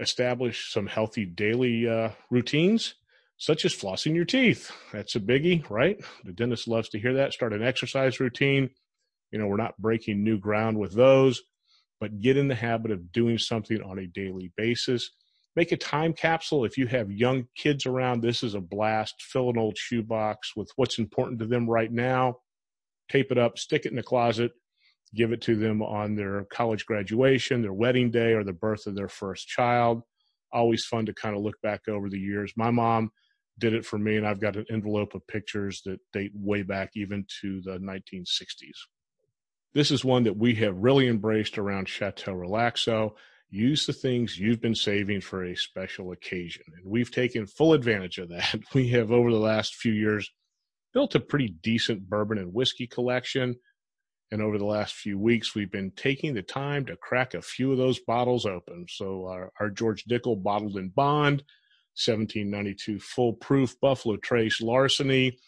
Establish 0.00 0.72
some 0.72 0.86
healthy 0.86 1.24
daily 1.24 1.88
uh, 1.88 2.10
routines, 2.30 2.94
such 3.36 3.64
as 3.64 3.74
flossing 3.74 4.14
your 4.14 4.24
teeth. 4.24 4.72
That's 4.92 5.14
a 5.14 5.20
biggie, 5.20 5.68
right? 5.70 5.98
The 6.24 6.32
dentist 6.32 6.66
loves 6.66 6.88
to 6.90 6.98
hear 6.98 7.14
that. 7.14 7.32
Start 7.32 7.52
an 7.52 7.62
exercise 7.62 8.18
routine. 8.18 8.70
You 9.30 9.38
know, 9.38 9.46
we're 9.46 9.56
not 9.56 9.78
breaking 9.78 10.24
new 10.24 10.38
ground 10.38 10.78
with 10.78 10.92
those, 10.92 11.42
but 12.00 12.20
get 12.20 12.36
in 12.36 12.48
the 12.48 12.54
habit 12.54 12.90
of 12.90 13.12
doing 13.12 13.38
something 13.38 13.80
on 13.82 13.98
a 13.98 14.06
daily 14.06 14.50
basis 14.56 15.10
make 15.58 15.72
a 15.72 15.76
time 15.76 16.12
capsule. 16.12 16.64
If 16.64 16.78
you 16.78 16.86
have 16.86 17.10
young 17.10 17.48
kids 17.56 17.84
around, 17.84 18.20
this 18.20 18.44
is 18.44 18.54
a 18.54 18.60
blast. 18.60 19.20
Fill 19.20 19.50
an 19.50 19.58
old 19.58 19.76
shoebox 19.76 20.54
with 20.54 20.70
what's 20.76 21.00
important 21.00 21.40
to 21.40 21.46
them 21.46 21.68
right 21.68 21.90
now, 21.90 22.36
tape 23.10 23.32
it 23.32 23.38
up, 23.38 23.58
stick 23.58 23.84
it 23.84 23.90
in 23.90 23.96
the 23.96 24.02
closet, 24.04 24.52
give 25.16 25.32
it 25.32 25.40
to 25.42 25.56
them 25.56 25.82
on 25.82 26.14
their 26.14 26.44
college 26.44 26.86
graduation, 26.86 27.60
their 27.60 27.72
wedding 27.72 28.08
day, 28.12 28.34
or 28.34 28.44
the 28.44 28.52
birth 28.52 28.86
of 28.86 28.94
their 28.94 29.08
first 29.08 29.48
child. 29.48 30.02
Always 30.52 30.84
fun 30.84 31.06
to 31.06 31.12
kind 31.12 31.34
of 31.34 31.42
look 31.42 31.60
back 31.60 31.88
over 31.88 32.08
the 32.08 32.20
years. 32.20 32.52
My 32.56 32.70
mom 32.70 33.10
did 33.58 33.74
it 33.74 33.84
for 33.84 33.98
me, 33.98 34.16
and 34.16 34.24
I've 34.24 34.40
got 34.40 34.54
an 34.54 34.66
envelope 34.70 35.16
of 35.16 35.26
pictures 35.26 35.82
that 35.86 35.98
date 36.12 36.30
way 36.36 36.62
back 36.62 36.90
even 36.94 37.26
to 37.40 37.60
the 37.62 37.80
1960s. 37.80 38.78
This 39.74 39.90
is 39.90 40.04
one 40.04 40.22
that 40.22 40.36
we 40.36 40.54
have 40.54 40.76
really 40.76 41.08
embraced 41.08 41.58
around 41.58 41.88
Chateau 41.88 42.32
Relaxo 42.32 43.14
use 43.50 43.86
the 43.86 43.92
things 43.92 44.38
you've 44.38 44.60
been 44.60 44.74
saving 44.74 45.20
for 45.20 45.44
a 45.44 45.56
special 45.56 46.12
occasion. 46.12 46.62
And 46.76 46.84
we've 46.84 47.10
taken 47.10 47.46
full 47.46 47.72
advantage 47.72 48.18
of 48.18 48.28
that. 48.30 48.54
We 48.74 48.88
have, 48.88 49.10
over 49.10 49.30
the 49.30 49.38
last 49.38 49.74
few 49.74 49.92
years, 49.92 50.30
built 50.92 51.14
a 51.14 51.20
pretty 51.20 51.48
decent 51.62 52.08
bourbon 52.08 52.38
and 52.38 52.52
whiskey 52.52 52.86
collection. 52.86 53.56
And 54.30 54.42
over 54.42 54.58
the 54.58 54.66
last 54.66 54.94
few 54.94 55.18
weeks, 55.18 55.54
we've 55.54 55.70
been 55.70 55.90
taking 55.96 56.34
the 56.34 56.42
time 56.42 56.84
to 56.86 56.96
crack 56.96 57.32
a 57.32 57.40
few 57.40 57.72
of 57.72 57.78
those 57.78 57.98
bottles 58.00 58.44
open. 58.44 58.84
So, 58.88 59.26
our, 59.26 59.50
our 59.58 59.70
George 59.70 60.04
Dickel 60.04 60.42
bottled 60.42 60.76
in 60.76 60.90
bond, 60.90 61.42
1792 61.96 63.00
full 63.00 63.32
proof 63.32 63.80
Buffalo 63.80 64.16
Trace 64.18 64.60
larceny. 64.60 65.38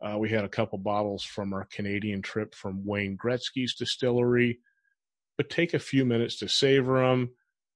Uh, 0.00 0.18
we 0.18 0.30
had 0.30 0.44
a 0.44 0.48
couple 0.48 0.78
bottles 0.78 1.22
from 1.22 1.52
our 1.52 1.66
Canadian 1.70 2.22
trip 2.22 2.54
from 2.54 2.84
Wayne 2.84 3.16
Gretzky's 3.16 3.74
distillery, 3.74 4.58
but 5.36 5.50
take 5.50 5.74
a 5.74 5.78
few 5.78 6.04
minutes 6.04 6.38
to 6.38 6.48
savor 6.48 7.06
them. 7.06 7.30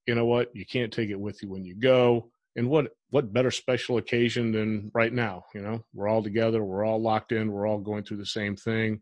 You 0.06 0.14
know 0.14 0.24
what? 0.24 0.54
You 0.54 0.64
can't 0.64 0.92
take 0.92 1.10
it 1.10 1.20
with 1.20 1.42
you 1.42 1.48
when 1.48 1.64
you 1.64 1.74
go. 1.74 2.30
And 2.56 2.68
what 2.68 2.92
what 3.10 3.32
better 3.32 3.50
special 3.50 3.98
occasion 3.98 4.52
than 4.52 4.90
right 4.94 5.12
now? 5.12 5.44
You 5.54 5.62
know, 5.62 5.84
we're 5.94 6.08
all 6.08 6.22
together, 6.22 6.62
we're 6.64 6.84
all 6.84 7.00
locked 7.00 7.32
in, 7.32 7.52
we're 7.52 7.66
all 7.66 7.78
going 7.78 8.04
through 8.04 8.16
the 8.18 8.26
same 8.26 8.56
thing. 8.56 9.00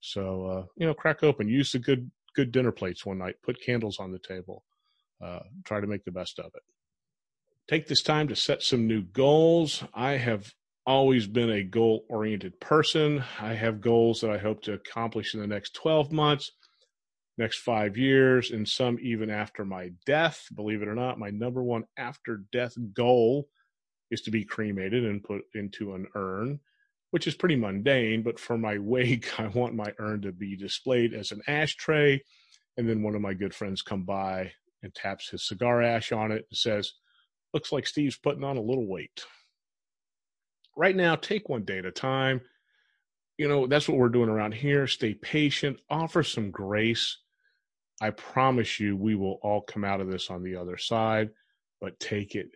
So 0.00 0.46
uh, 0.46 0.64
you 0.76 0.86
know, 0.86 0.94
crack 0.94 1.22
open, 1.22 1.48
use 1.48 1.72
the 1.72 1.78
good 1.78 2.10
good 2.34 2.52
dinner 2.52 2.72
plates 2.72 3.04
one 3.04 3.18
night, 3.18 3.36
put 3.42 3.60
candles 3.60 3.98
on 3.98 4.12
the 4.12 4.18
table, 4.18 4.64
uh, 5.22 5.40
try 5.64 5.80
to 5.80 5.86
make 5.86 6.04
the 6.04 6.12
best 6.12 6.38
of 6.38 6.46
it. 6.54 6.62
Take 7.68 7.88
this 7.88 8.02
time 8.02 8.28
to 8.28 8.36
set 8.36 8.62
some 8.62 8.86
new 8.86 9.02
goals. 9.02 9.82
I 9.92 10.12
have 10.12 10.54
always 10.86 11.26
been 11.26 11.50
a 11.50 11.64
goal 11.64 12.04
oriented 12.08 12.60
person. 12.60 13.24
I 13.40 13.54
have 13.54 13.80
goals 13.80 14.20
that 14.20 14.30
I 14.30 14.38
hope 14.38 14.62
to 14.62 14.74
accomplish 14.74 15.34
in 15.34 15.40
the 15.40 15.46
next 15.46 15.74
12 15.74 16.12
months, 16.12 16.52
next 17.38 17.58
five 17.58 17.96
years, 17.96 18.50
and 18.50 18.68
some 18.68 18.98
even 19.00 19.30
after 19.30 19.64
my 19.64 19.90
death. 20.04 20.46
Believe 20.54 20.82
it 20.82 20.88
or 20.88 20.94
not, 20.94 21.18
my 21.18 21.30
number 21.30 21.62
one 21.62 21.84
after 21.98 22.42
death 22.52 22.74
goal 22.94 23.48
is 24.10 24.22
to 24.22 24.30
be 24.30 24.44
cremated 24.44 25.04
and 25.04 25.22
put 25.22 25.42
into 25.54 25.94
an 25.94 26.06
urn, 26.14 26.60
which 27.10 27.26
is 27.26 27.34
pretty 27.34 27.56
mundane. 27.56 28.22
But 28.22 28.38
for 28.38 28.56
my 28.56 28.78
wake, 28.80 29.38
I 29.38 29.48
want 29.48 29.74
my 29.74 29.92
urn 29.98 30.22
to 30.22 30.32
be 30.32 30.56
displayed 30.56 31.14
as 31.14 31.32
an 31.32 31.42
ashtray. 31.46 32.22
And 32.76 32.88
then 32.88 33.02
one 33.02 33.14
of 33.14 33.22
my 33.22 33.34
good 33.34 33.54
friends 33.54 33.82
come 33.82 34.04
by 34.04 34.52
and 34.82 34.94
taps 34.94 35.30
his 35.30 35.46
cigar 35.46 35.82
ash 35.82 36.12
on 36.12 36.30
it 36.30 36.46
and 36.50 36.58
says, 36.58 36.92
Looks 37.54 37.72
like 37.72 37.86
Steve's 37.86 38.18
putting 38.18 38.44
on 38.44 38.58
a 38.58 38.62
little 38.62 38.86
weight 38.86 39.24
right 40.76 40.94
now, 40.94 41.16
take 41.16 41.48
one 41.48 41.64
day 41.64 41.78
at 41.78 41.86
a 41.86 41.90
time. 41.90 42.42
You 43.38 43.48
know, 43.48 43.66
that's 43.66 43.88
what 43.88 43.98
we're 43.98 44.08
doing 44.08 44.28
around 44.28 44.52
here. 44.52 44.86
Stay 44.86 45.14
patient, 45.14 45.78
offer 45.90 46.22
some 46.22 46.50
grace. 46.50 47.18
I 48.00 48.10
promise 48.10 48.78
you, 48.78 48.96
we 48.96 49.14
will 49.14 49.38
all 49.42 49.62
come 49.62 49.84
out 49.84 50.00
of 50.00 50.08
this 50.08 50.30
on 50.30 50.42
the 50.42 50.56
other 50.56 50.76
side, 50.76 51.30
but 51.80 51.98
take 51.98 52.34
it 52.34 52.48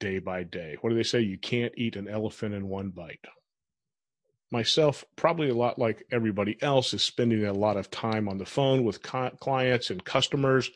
day 0.00 0.18
by 0.18 0.42
day. 0.42 0.76
What 0.80 0.90
do 0.90 0.96
they 0.96 1.02
say? 1.02 1.20
You 1.20 1.38
can't 1.38 1.72
eat 1.76 1.96
an 1.96 2.08
elephant 2.08 2.54
in 2.54 2.68
one 2.68 2.90
bite. 2.90 3.24
Myself, 4.50 5.04
probably 5.16 5.48
a 5.48 5.54
lot 5.54 5.78
like 5.78 6.04
everybody 6.10 6.56
else, 6.62 6.94
is 6.94 7.02
spending 7.02 7.44
a 7.44 7.52
lot 7.52 7.76
of 7.76 7.90
time 7.90 8.28
on 8.28 8.38
the 8.38 8.46
phone 8.46 8.84
with 8.84 9.02
clients 9.02 9.90
and 9.90 10.04
customers. 10.04 10.70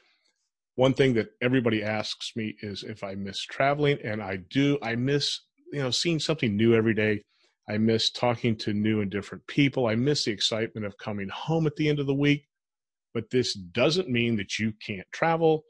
One 0.75 0.95
thing 0.95 1.15
that 1.15 1.31
everybody 1.41 1.83
asks 1.83 2.33
me 2.37 2.57
is 2.63 2.83
if 2.83 3.05
I 3.05 3.15
miss 3.15 3.41
traveling, 3.43 3.99
and 4.03 4.23
I 4.23 4.37
do. 4.37 4.79
I 4.83 4.97
miss 4.97 5.41
you 5.73 5.81
know, 5.81 5.91
seeing 5.91 6.19
something 6.19 6.57
new 6.57 6.75
every 6.75 6.95
day. 6.95 7.23
I 7.69 7.79
miss 7.79 8.11
talking 8.11 8.57
to 8.59 8.73
new 8.73 9.01
and 9.01 9.11
different 9.11 9.47
people. 9.47 9.87
I 9.87 9.95
miss 9.95 10.25
the 10.25 10.33
excitement 10.33 10.87
of 10.87 10.99
coming 10.99 11.29
home 11.29 11.67
at 11.67 11.77
the 11.77 11.89
end 11.89 12.01
of 12.01 12.07
the 12.07 12.15
week. 12.15 12.47
But 13.13 13.31
this 13.31 13.55
doesn't 13.55 14.09
mean 14.09 14.37
that 14.37 14.59
you 14.59 14.73
can't 14.85 15.07
travel. 15.13 15.65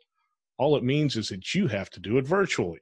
All 0.59 0.77
it 0.77 0.85
means 0.85 1.17
is 1.17 1.29
that 1.29 1.55
you 1.55 1.69
have 1.69 1.91
to 1.91 2.01
do 2.01 2.19
it 2.19 2.27
virtually. 2.27 2.81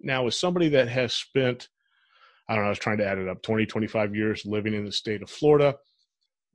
Now, 0.00 0.26
as 0.26 0.38
somebody 0.38 0.68
that 0.70 0.88
has 0.88 1.14
spent, 1.14 1.68
I 2.48 2.54
don't 2.54 2.64
know, 2.64 2.68
I 2.68 2.70
was 2.70 2.78
trying 2.78 2.98
to 2.98 3.06
add 3.06 3.18
it 3.18 3.28
up, 3.28 3.42
20, 3.42 3.66
25 3.66 4.14
years 4.16 4.44
living 4.44 4.74
in 4.74 4.84
the 4.84 4.92
state 4.92 5.22
of 5.22 5.30
Florida, 5.30 5.76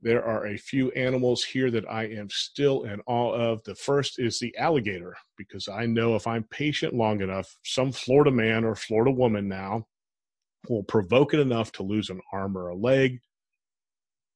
there 0.02 0.24
are 0.24 0.46
a 0.46 0.58
few 0.58 0.90
animals 0.92 1.42
here 1.42 1.70
that 1.70 1.90
I 1.90 2.04
am 2.04 2.28
still 2.30 2.84
in 2.84 3.00
awe 3.06 3.32
of. 3.32 3.64
The 3.64 3.74
first 3.74 4.18
is 4.18 4.38
the 4.38 4.56
alligator, 4.56 5.16
because 5.36 5.68
I 5.68 5.86
know 5.86 6.14
if 6.14 6.26
I'm 6.26 6.44
patient 6.44 6.94
long 6.94 7.22
enough, 7.22 7.56
some 7.64 7.92
Florida 7.92 8.30
man 8.30 8.64
or 8.64 8.74
Florida 8.74 9.10
woman 9.10 9.48
now 9.48 9.86
will 10.68 10.82
provoke 10.82 11.32
it 11.32 11.40
enough 11.40 11.72
to 11.72 11.82
lose 11.82 12.10
an 12.10 12.20
arm 12.32 12.58
or 12.58 12.68
a 12.68 12.76
leg. 12.76 13.20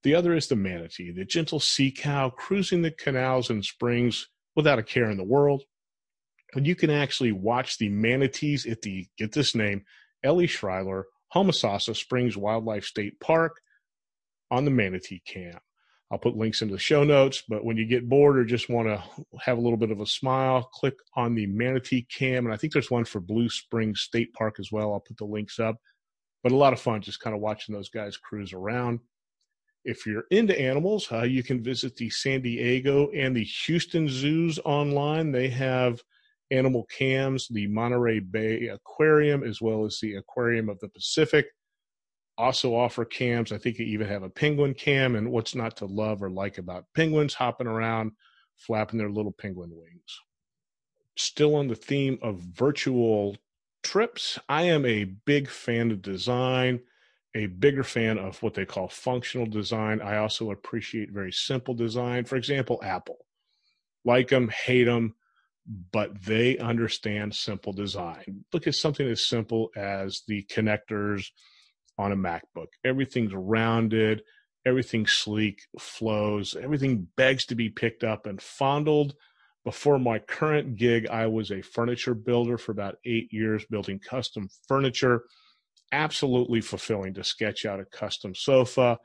The 0.03 0.15
other 0.15 0.35
is 0.35 0.49
the 0.49 0.57
manatee, 0.57 1.13
the 1.13 1.25
gentle 1.25 1.61
sea 1.61 1.91
cow 1.91 2.31
cruising 2.31 2.83
the 2.83 2.91
canals 2.91 3.51
and 3.51 3.65
springs 3.65 4.29
without 4.57 4.79
a 4.79 4.83
care 4.83 5.11
in 5.11 5.19
the 5.19 5.25
world. 5.25 5.63
And 6.55 6.67
you 6.67 6.75
can 6.75 6.91
actually 6.91 7.33
watch 7.33 7.79
the 7.79 7.89
manatees 7.89 8.67
at 8.67 8.83
the, 8.83 9.07
get 9.19 9.33
this 9.33 9.55
name, 9.55 9.85
Ellie 10.25 10.47
Schiller 10.47 11.07
Homosassa 11.35 11.95
Springs 11.95 12.37
Wildlife 12.37 12.85
State 12.85 13.21
Park 13.21 13.61
on 14.51 14.65
the 14.65 14.71
manatee 14.71 15.23
cam. 15.27 15.59
I'll 16.11 16.19
put 16.19 16.37
links 16.37 16.61
into 16.61 16.75
the 16.75 16.81
show 16.81 17.05
notes, 17.05 17.45
but 17.49 17.65
when 17.65 17.77
you 17.77 17.87
get 17.87 18.09
bored 18.09 18.37
or 18.37 18.45
just 18.45 18.69
want 18.69 18.89
to 18.89 19.01
have 19.41 19.59
a 19.59 19.61
little 19.61 19.77
bit 19.77 19.93
of 19.93 20.01
a 20.01 20.07
smile, 20.07 20.65
click 20.75 20.95
on 21.15 21.37
the 21.37 21.47
manatee 21.47 22.05
cam. 22.11 22.47
And 22.47 22.53
I 22.53 22.57
think 22.57 22.73
there's 22.73 22.91
one 22.91 23.05
for 23.05 23.21
Blue 23.21 23.49
Springs 23.49 24.01
State 24.01 24.33
Park 24.33 24.57
as 24.59 24.73
well. 24.73 24.93
I'll 24.93 25.01
put 25.01 25.19
the 25.19 25.25
links 25.25 25.61
up. 25.61 25.77
But 26.43 26.51
a 26.51 26.57
lot 26.57 26.73
of 26.73 26.81
fun 26.81 27.01
just 27.01 27.21
kind 27.21 27.37
of 27.37 27.41
watching 27.41 27.75
those 27.75 27.91
guys 27.91 28.17
cruise 28.17 28.53
around. 28.53 28.99
If 29.85 30.07
you're 30.07 30.25
into 30.31 30.59
animals, 30.59 31.11
uh, 31.11 31.23
you 31.23 31.43
can 31.43 31.63
visit 31.63 31.97
the 31.97 32.11
San 32.11 32.43
Diego 32.43 33.11
and 33.11 33.35
the 33.35 33.45
Houston 33.45 34.09
zoos 34.09 34.59
online. 34.65 35.33
They 35.33 35.49
have 35.49 36.03
animal 36.51 36.85
cams, 36.85 37.49
the 37.49 37.67
Monterey 37.67 38.21
Bay 38.21 38.69
Aquarium, 38.69 39.43
as 39.43 39.61
well 39.61 39.85
as 39.85 39.99
the 40.01 40.17
Aquarium 40.17 40.69
of 40.69 40.79
the 40.81 40.89
Pacific 40.89 41.47
also 42.41 42.75
offer 42.75 43.05
cams. 43.05 43.53
I 43.53 43.59
think 43.59 43.77
they 43.77 43.85
even 43.85 44.09
have 44.09 44.23
a 44.23 44.31
penguin 44.31 44.75
cam. 44.75 45.15
And 45.15 45.31
what's 45.31 45.55
not 45.55 45.77
to 45.79 45.87
love 45.87 46.23
or 46.23 46.31
like 46.31 46.59
about 46.59 46.87
penguins 46.95 47.35
hopping 47.35 47.67
around, 47.67 48.13
flapping 48.57 48.99
their 48.99 49.11
little 49.11 49.33
penguin 49.33 49.71
wings? 49.73 50.21
Still 51.17 51.55
on 51.55 51.69
the 51.69 51.75
theme 51.75 52.19
of 52.23 52.39
virtual 52.39 53.37
trips, 53.83 54.39
I 54.49 54.63
am 54.63 54.87
a 54.87 55.05
big 55.05 55.49
fan 55.49 55.91
of 55.91 56.03
design, 56.03 56.81
a 57.35 57.47
bigger 57.47 57.85
fan 57.85 58.19
of 58.19 58.43
what 58.43 58.55
they 58.55 58.65
call 58.65 58.89
functional 58.89 59.47
design. 59.47 60.01
I 60.01 60.17
also 60.17 60.51
appreciate 60.51 61.11
very 61.13 61.33
simple 61.33 61.75
design. 61.75 62.25
For 62.25 62.37
example, 62.37 62.81
Apple. 62.83 63.19
Like 64.05 64.29
them, 64.29 64.49
hate 64.49 64.85
them, 64.85 65.15
but 65.93 66.25
they 66.25 66.59
understand 66.59 67.35
simple 67.35 67.73
design. 67.73 68.45
Look 68.53 68.67
at 68.67 68.75
something 68.75 69.07
as 69.07 69.27
simple 69.27 69.71
as 69.77 70.23
the 70.27 70.45
connectors 70.51 71.27
on 71.99 72.13
a 72.13 72.17
MacBook. 72.17 72.69
Everything's 72.85 73.35
rounded, 73.35 74.23
everything 74.65 75.07
sleek, 75.07 75.61
flows, 75.79 76.57
everything 76.61 77.07
begs 77.17 77.45
to 77.47 77.55
be 77.55 77.69
picked 77.69 78.05
up 78.05 78.27
and 78.27 78.41
fondled. 78.41 79.15
Before 79.65 79.99
my 79.99 80.19
current 80.19 80.77
gig, 80.77 81.07
I 81.09 81.27
was 81.27 81.51
a 81.51 81.61
furniture 81.61 82.15
builder 82.15 82.57
for 82.57 82.73
about 82.73 82.97
eight 83.05 83.31
years, 83.31 83.67
building 83.67 83.99
custom 83.99 84.49
furniture. 84.67 85.25
Absolutely 85.93 86.61
fulfilling 86.61 87.15
to 87.15 87.25
sketch 87.25 87.67
out 87.67 87.81
a 87.81 87.85
custom 87.85 88.35
sofa, 88.35 88.99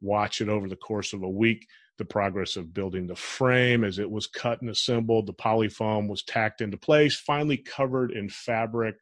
watch 0.00 0.40
it 0.40 0.48
over 0.48 0.68
the 0.68 0.76
course 0.76 1.12
of 1.12 1.22
a 1.22 1.28
week, 1.28 1.66
the 1.98 2.04
progress 2.04 2.56
of 2.56 2.72
building 2.72 3.06
the 3.06 3.16
frame 3.16 3.82
as 3.82 3.98
it 3.98 4.08
was 4.08 4.28
cut 4.28 4.60
and 4.60 4.70
assembled, 4.70 5.26
the 5.26 5.32
polyfoam 5.32 6.08
was 6.08 6.22
tacked 6.22 6.60
into 6.60 6.76
place, 6.76 7.16
finally 7.16 7.56
covered 7.56 8.12
in 8.12 8.28
fabric, 8.28 8.94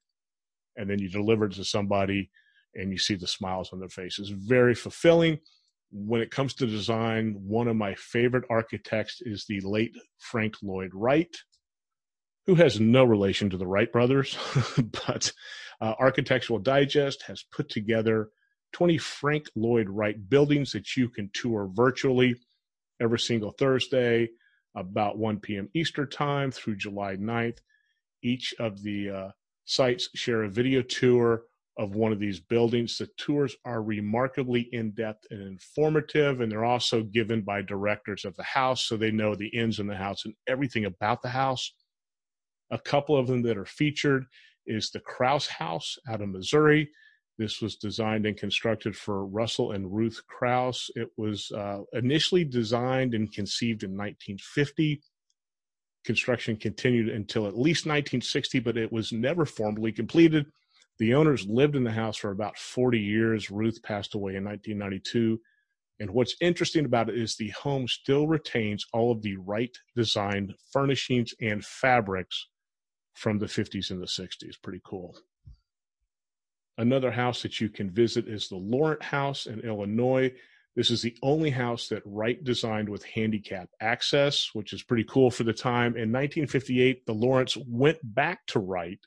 and 0.77 0.89
then 0.89 0.99
you 0.99 1.09
deliver 1.09 1.45
it 1.45 1.53
to 1.53 1.65
somebody 1.65 2.31
and 2.75 2.91
you 2.91 2.99
see 2.99 3.15
the 3.15 3.27
smiles 3.27 3.71
on 3.73 3.81
their 3.81 3.89
faces. 3.89 4.31
Very 4.31 4.75
fulfilling. 4.75 5.39
When 5.93 6.21
it 6.21 6.31
comes 6.31 6.55
to 6.55 6.67
design, 6.67 7.37
one 7.39 7.69
of 7.69 7.77
my 7.77 7.95
favorite 7.95 8.45
architects 8.51 9.21
is 9.23 9.45
the 9.47 9.61
late 9.61 9.95
Frank 10.19 10.57
Lloyd 10.63 10.91
Wright, 10.93 11.35
who 12.47 12.55
has 12.55 12.81
no 12.81 13.05
relation 13.05 13.51
to 13.51 13.57
the 13.57 13.67
Wright 13.67 13.91
brothers, 13.91 14.37
but 15.07 15.33
uh, 15.81 15.95
Architectural 15.99 16.59
Digest 16.59 17.23
has 17.23 17.45
put 17.53 17.69
together 17.69 18.29
20 18.73 18.99
Frank 18.99 19.47
Lloyd 19.57 19.89
Wright 19.89 20.17
buildings 20.29 20.73
that 20.73 20.97
you 20.97 21.09
can 21.09 21.31
tour 21.33 21.69
virtually 21.73 22.37
every 23.01 23.19
single 23.19 23.53
Thursday 23.53 24.29
about 24.77 25.19
1 25.19 25.41
p.m. 25.41 25.69
Eastern 25.75 26.09
Time 26.09 26.51
through 26.51 26.77
July 26.77 27.17
9th. 27.17 27.59
Each 28.23 28.55
of 28.59 28.83
the 28.83 29.11
uh, 29.11 29.29
sites 29.65 30.09
share 30.15 30.45
a 30.45 30.51
video 30.51 30.83
tour 30.83 31.43
of 31.79 31.95
one 31.95 32.13
of 32.13 32.19
these 32.19 32.41
buildings. 32.41 32.97
The 32.97 33.09
tours 33.19 33.57
are 33.65 33.83
remarkably 33.83 34.69
in 34.73 34.93
depth 34.93 35.27
and 35.31 35.43
informative, 35.43 36.41
and 36.41 36.51
they're 36.51 36.65
also 36.65 37.03
given 37.03 37.43
by 37.43 37.63
directors 37.63 38.25
of 38.25 38.37
the 38.37 38.43
house 38.43 38.85
so 38.85 38.97
they 38.97 39.11
know 39.11 39.35
the 39.35 39.49
ins 39.49 39.79
and 39.79 39.89
the 39.89 39.97
house 39.97 40.25
and 40.25 40.35
everything 40.47 40.85
about 40.85 41.23
the 41.23 41.29
house. 41.29 41.73
A 42.71 42.79
couple 42.79 43.17
of 43.17 43.27
them 43.27 43.43
that 43.43 43.57
are 43.57 43.65
featured 43.65 44.27
is 44.67 44.91
the 44.91 45.01
Kraus 45.01 45.47
House 45.47 45.97
out 46.09 46.21
of 46.21 46.29
Missouri. 46.29 46.91
This 47.39 47.61
was 47.61 47.77
designed 47.77 48.27
and 48.27 48.37
constructed 48.37 48.97
for 48.97 49.27
Russell 49.27 49.73
and 49.73 49.93
Ruth 49.93 50.21
Kraus. 50.27 50.91
It 50.95 51.09
was 51.17 51.51
uh, 51.53 51.81
initially 51.93 52.45
designed 52.45 53.15
and 53.15 53.33
conceived 53.33 53.83
in 53.83 53.91
1950. 53.91 55.03
Construction 56.05 56.57
continued 56.57 57.09
until 57.09 57.47
at 57.47 57.59
least 57.59 57.85
1960, 57.85 58.61
but 58.61 58.77
it 58.77 58.91
was 58.91 59.13
never 59.13 59.45
formally 59.45 59.93
completed 59.93 60.47
the 60.99 61.15
owners 61.15 61.47
lived 61.47 61.77
in 61.77 61.85
the 61.85 61.91
house 61.91 62.17
for 62.17 62.31
about 62.31 62.57
40 62.57 62.99
years. 62.99 63.51
Ruth 63.51 63.83
passed 63.83 64.15
away 64.15 64.37
in 64.37 64.45
1992. 64.45 65.41
And 66.01 66.11
what's 66.11 66.37
interesting 66.41 66.85
about 66.85 67.09
it 67.09 67.19
is 67.19 67.37
the 67.37 67.51
home 67.51 67.89
still 67.89 68.27
retains 68.27 68.85
all 68.93 69.13
of 69.13 69.23
the 69.23 69.37
Wright 69.37 69.75
designed 69.95 70.55
furnishings 70.73 71.35
and 71.41 71.65
fabrics 71.65 72.49
from 73.17 73.39
the 73.39 73.47
50s 73.47 73.91
and 73.91 74.01
the 74.01 74.07
60s. 74.07 74.63
Pretty 74.63 74.81
cool. 74.85 75.17
Another 76.79 77.11
house 77.11 77.43
that 77.43 77.61
you 77.61 77.71
can 77.71 77.91
visit 77.91 78.29
is 78.29 78.49
the 78.49 78.57
Laurent 78.57 79.03
House 79.03 79.47
in 79.47 79.61
Illinois. 79.61 80.31
This 80.77 80.91
is 80.91 81.01
the 81.01 81.17
only 81.23 81.49
house 81.49 81.89
that 81.89 82.03
Wright 82.05 82.43
designed 82.45 82.91
with 82.91 83.03
handicap 83.05 83.71
access, 83.81 84.51
which 84.53 84.75
is 84.75 84.83
pretty 84.83 85.05
cool 85.05 85.31
for 85.31 85.45
the 85.45 85.55
time. 85.55 85.97
In 85.97 86.13
1958, 86.13 87.07
the 87.07 87.15
Laurents 87.15 87.57
went 87.67 87.97
back 88.03 88.47
to 88.49 88.59
Wright 88.59 89.01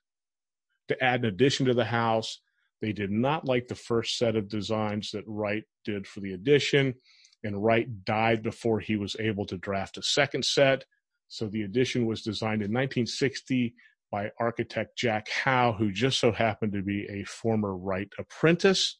to 0.87 1.03
add 1.03 1.19
an 1.19 1.27
addition 1.27 1.67
to 1.67 1.75
the 1.75 1.85
house. 1.85 2.39
They 2.81 2.93
did 2.93 3.11
not 3.11 3.45
like 3.45 3.67
the 3.67 3.75
first 3.75 4.17
set 4.17 4.35
of 4.35 4.49
designs 4.49 5.11
that 5.11 5.25
Wright 5.27 5.63
did 5.85 6.07
for 6.07 6.21
the 6.21 6.33
addition, 6.33 6.95
and 7.43 7.63
Wright 7.63 8.03
died 8.03 8.41
before 8.41 8.79
he 8.79 8.95
was 8.95 9.15
able 9.19 9.45
to 9.45 9.57
draft 9.57 9.99
a 9.99 10.01
second 10.01 10.43
set. 10.43 10.85
So 11.27 11.47
the 11.47 11.61
addition 11.61 12.07
was 12.07 12.23
designed 12.23 12.63
in 12.63 12.73
1960 12.73 13.75
by 14.11 14.31
architect 14.39 14.97
Jack 14.97 15.29
Howe, 15.29 15.73
who 15.73 15.91
just 15.91 16.19
so 16.19 16.31
happened 16.31 16.73
to 16.73 16.81
be 16.81 17.07
a 17.09 17.23
former 17.23 17.75
Wright 17.75 18.09
apprentice. 18.17 18.97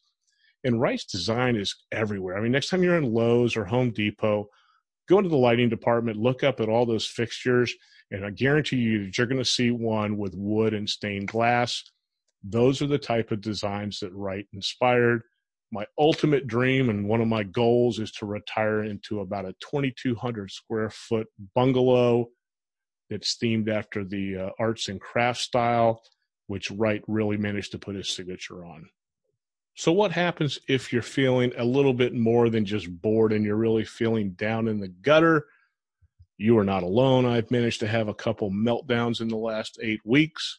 And 0.64 0.80
Wright's 0.80 1.06
design 1.06 1.56
is 1.56 1.74
everywhere. 1.90 2.36
I 2.36 2.40
mean, 2.40 2.52
next 2.52 2.68
time 2.68 2.82
you're 2.82 2.98
in 2.98 3.12
Lowe's 3.12 3.56
or 3.56 3.64
Home 3.64 3.90
Depot, 3.90 4.48
go 5.08 5.18
into 5.18 5.30
the 5.30 5.36
lighting 5.36 5.68
department, 5.68 6.16
look 6.16 6.44
up 6.44 6.60
at 6.60 6.68
all 6.68 6.86
those 6.86 7.06
fixtures, 7.06 7.74
and 8.10 8.24
I 8.24 8.30
guarantee 8.30 8.76
you 8.76 9.04
that 9.04 9.18
you're 9.18 9.26
going 9.26 9.38
to 9.38 9.44
see 9.44 9.70
one 9.70 10.16
with 10.16 10.34
wood 10.36 10.74
and 10.74 10.88
stained 10.88 11.28
glass. 11.28 11.82
Those 12.42 12.82
are 12.82 12.86
the 12.86 12.98
type 12.98 13.30
of 13.30 13.40
designs 13.40 14.00
that 14.00 14.12
Wright 14.12 14.46
inspired. 14.52 15.22
My 15.72 15.86
ultimate 15.98 16.46
dream 16.46 16.90
and 16.90 17.08
one 17.08 17.20
of 17.20 17.28
my 17.28 17.44
goals 17.44 18.00
is 18.00 18.10
to 18.12 18.26
retire 18.26 18.82
into 18.82 19.20
about 19.20 19.44
a 19.44 19.54
2,200 19.60 20.50
square 20.50 20.90
foot 20.90 21.28
bungalow 21.54 22.28
it's 23.10 23.36
themed 23.36 23.68
after 23.68 24.04
the 24.04 24.36
uh, 24.36 24.50
arts 24.58 24.88
and 24.88 25.00
crafts 25.00 25.42
style, 25.42 26.02
which 26.46 26.70
Wright 26.70 27.02
really 27.06 27.36
managed 27.36 27.72
to 27.72 27.78
put 27.78 27.96
his 27.96 28.08
signature 28.08 28.64
on. 28.64 28.88
So, 29.74 29.92
what 29.92 30.12
happens 30.12 30.58
if 30.68 30.92
you're 30.92 31.02
feeling 31.02 31.52
a 31.56 31.64
little 31.64 31.94
bit 31.94 32.14
more 32.14 32.50
than 32.50 32.64
just 32.64 32.90
bored 33.00 33.32
and 33.32 33.44
you're 33.44 33.56
really 33.56 33.84
feeling 33.84 34.32
down 34.32 34.68
in 34.68 34.80
the 34.80 34.88
gutter? 34.88 35.46
You 36.38 36.58
are 36.58 36.64
not 36.64 36.82
alone. 36.82 37.26
I've 37.26 37.50
managed 37.50 37.80
to 37.80 37.88
have 37.88 38.08
a 38.08 38.14
couple 38.14 38.50
meltdowns 38.50 39.20
in 39.20 39.28
the 39.28 39.36
last 39.36 39.78
eight 39.82 40.00
weeks. 40.04 40.58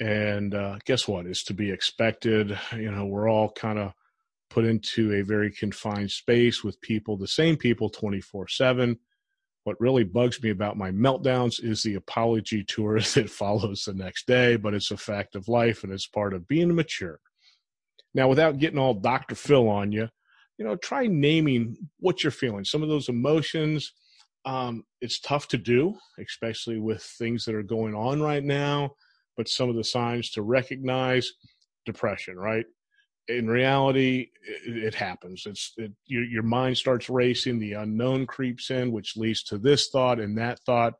And 0.00 0.54
uh, 0.54 0.78
guess 0.84 1.06
what? 1.06 1.26
It's 1.26 1.44
to 1.44 1.54
be 1.54 1.70
expected. 1.70 2.58
You 2.72 2.90
know, 2.90 3.06
we're 3.06 3.28
all 3.28 3.50
kind 3.50 3.78
of 3.78 3.92
put 4.50 4.64
into 4.64 5.12
a 5.12 5.22
very 5.22 5.50
confined 5.50 6.10
space 6.10 6.62
with 6.62 6.80
people, 6.80 7.16
the 7.16 7.26
same 7.26 7.56
people 7.56 7.88
24 7.88 8.48
7 8.48 8.98
what 9.64 9.80
really 9.80 10.04
bugs 10.04 10.42
me 10.42 10.50
about 10.50 10.76
my 10.76 10.90
meltdowns 10.90 11.62
is 11.62 11.82
the 11.82 11.94
apology 11.94 12.64
tour 12.64 13.00
that 13.14 13.30
follows 13.30 13.84
the 13.84 13.94
next 13.94 14.26
day, 14.26 14.56
but 14.56 14.74
it's 14.74 14.90
a 14.90 14.96
fact 14.96 15.36
of 15.36 15.48
life 15.48 15.84
and 15.84 15.92
it's 15.92 16.06
part 16.06 16.34
of 16.34 16.48
being 16.48 16.74
mature. 16.74 17.20
Now, 18.14 18.28
without 18.28 18.58
getting 18.58 18.78
all 18.78 18.94
Dr. 18.94 19.34
Phil 19.34 19.68
on 19.68 19.92
you, 19.92 20.08
you 20.58 20.64
know, 20.64 20.76
try 20.76 21.06
naming 21.06 21.76
what 21.98 22.22
you're 22.22 22.30
feeling. 22.30 22.64
Some 22.64 22.82
of 22.82 22.88
those 22.88 23.08
emotions, 23.08 23.92
um, 24.44 24.84
it's 25.00 25.20
tough 25.20 25.48
to 25.48 25.58
do, 25.58 25.94
especially 26.18 26.78
with 26.78 27.02
things 27.02 27.44
that 27.44 27.54
are 27.54 27.62
going 27.62 27.94
on 27.94 28.20
right 28.20 28.44
now. 28.44 28.90
But 29.36 29.48
some 29.48 29.70
of 29.70 29.76
the 29.76 29.84
signs 29.84 30.30
to 30.32 30.42
recognize 30.42 31.32
depression, 31.86 32.36
right? 32.36 32.66
In 33.28 33.48
reality, 33.48 34.30
it, 34.66 34.76
it 34.76 34.94
happens. 34.94 35.44
It's 35.46 35.72
it, 35.76 35.92
your 36.06 36.24
your 36.24 36.42
mind 36.42 36.76
starts 36.76 37.08
racing. 37.08 37.58
The 37.58 37.74
unknown 37.74 38.26
creeps 38.26 38.70
in, 38.70 38.92
which 38.92 39.16
leads 39.16 39.42
to 39.44 39.58
this 39.58 39.88
thought 39.90 40.20
and 40.20 40.36
that 40.38 40.60
thought. 40.60 40.94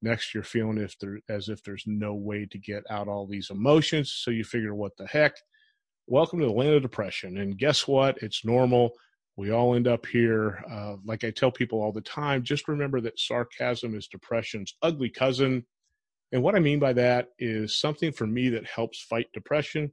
Next, 0.00 0.32
you're 0.32 0.44
feeling 0.44 0.78
if 0.78 0.98
there 0.98 1.18
as 1.28 1.48
if 1.48 1.62
there's 1.62 1.84
no 1.86 2.14
way 2.14 2.46
to 2.50 2.58
get 2.58 2.84
out 2.88 3.08
all 3.08 3.26
these 3.26 3.50
emotions. 3.50 4.12
So 4.12 4.30
you 4.30 4.44
figure, 4.44 4.74
what 4.74 4.96
the 4.96 5.06
heck? 5.06 5.36
Welcome 6.06 6.38
to 6.38 6.46
the 6.46 6.52
land 6.52 6.74
of 6.74 6.82
depression. 6.82 7.38
And 7.38 7.58
guess 7.58 7.86
what? 7.86 8.16
It's 8.22 8.44
normal. 8.44 8.92
We 9.36 9.50
all 9.50 9.74
end 9.74 9.86
up 9.86 10.06
here. 10.06 10.64
Uh, 10.70 10.96
like 11.04 11.22
I 11.22 11.30
tell 11.30 11.52
people 11.52 11.80
all 11.80 11.92
the 11.92 12.00
time, 12.00 12.42
just 12.42 12.66
remember 12.66 13.00
that 13.02 13.20
sarcasm 13.20 13.94
is 13.94 14.08
depression's 14.08 14.74
ugly 14.82 15.10
cousin. 15.10 15.66
And 16.32 16.42
what 16.42 16.54
I 16.54 16.60
mean 16.60 16.78
by 16.78 16.92
that 16.94 17.28
is 17.38 17.78
something 17.78 18.12
for 18.12 18.26
me 18.26 18.48
that 18.50 18.66
helps 18.66 19.02
fight 19.02 19.26
depression 19.32 19.92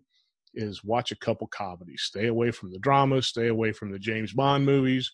is 0.56 0.84
watch 0.84 1.12
a 1.12 1.18
couple 1.18 1.48
comedies. 1.48 2.04
Stay 2.04 2.28
away 2.28 2.52
from 2.52 2.72
the 2.72 2.80
dramas, 2.80 3.28
stay 3.28 3.48
away 3.48 3.72
from 3.72 3.92
the 3.92 4.00
James 4.00 4.34
Bond 4.34 4.66
movies, 4.66 5.12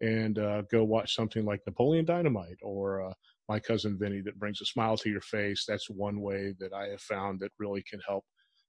and 0.00 0.38
uh, 0.38 0.62
go 0.70 0.84
watch 0.84 1.14
something 1.14 1.44
like 1.44 1.60
Napoleon 1.66 2.04
Dynamite 2.04 2.58
or 2.62 3.02
uh, 3.02 3.12
My 3.48 3.58
Cousin 3.58 3.98
Vinny 3.98 4.20
that 4.22 4.38
brings 4.38 4.60
a 4.60 4.64
smile 4.64 4.96
to 4.98 5.10
your 5.10 5.20
face. 5.20 5.64
That's 5.66 5.90
one 5.90 6.20
way 6.20 6.54
that 6.60 6.72
I 6.72 6.88
have 6.88 7.00
found 7.00 7.40
that 7.40 7.52
really 7.58 7.82
can 7.82 8.00
help 8.06 8.24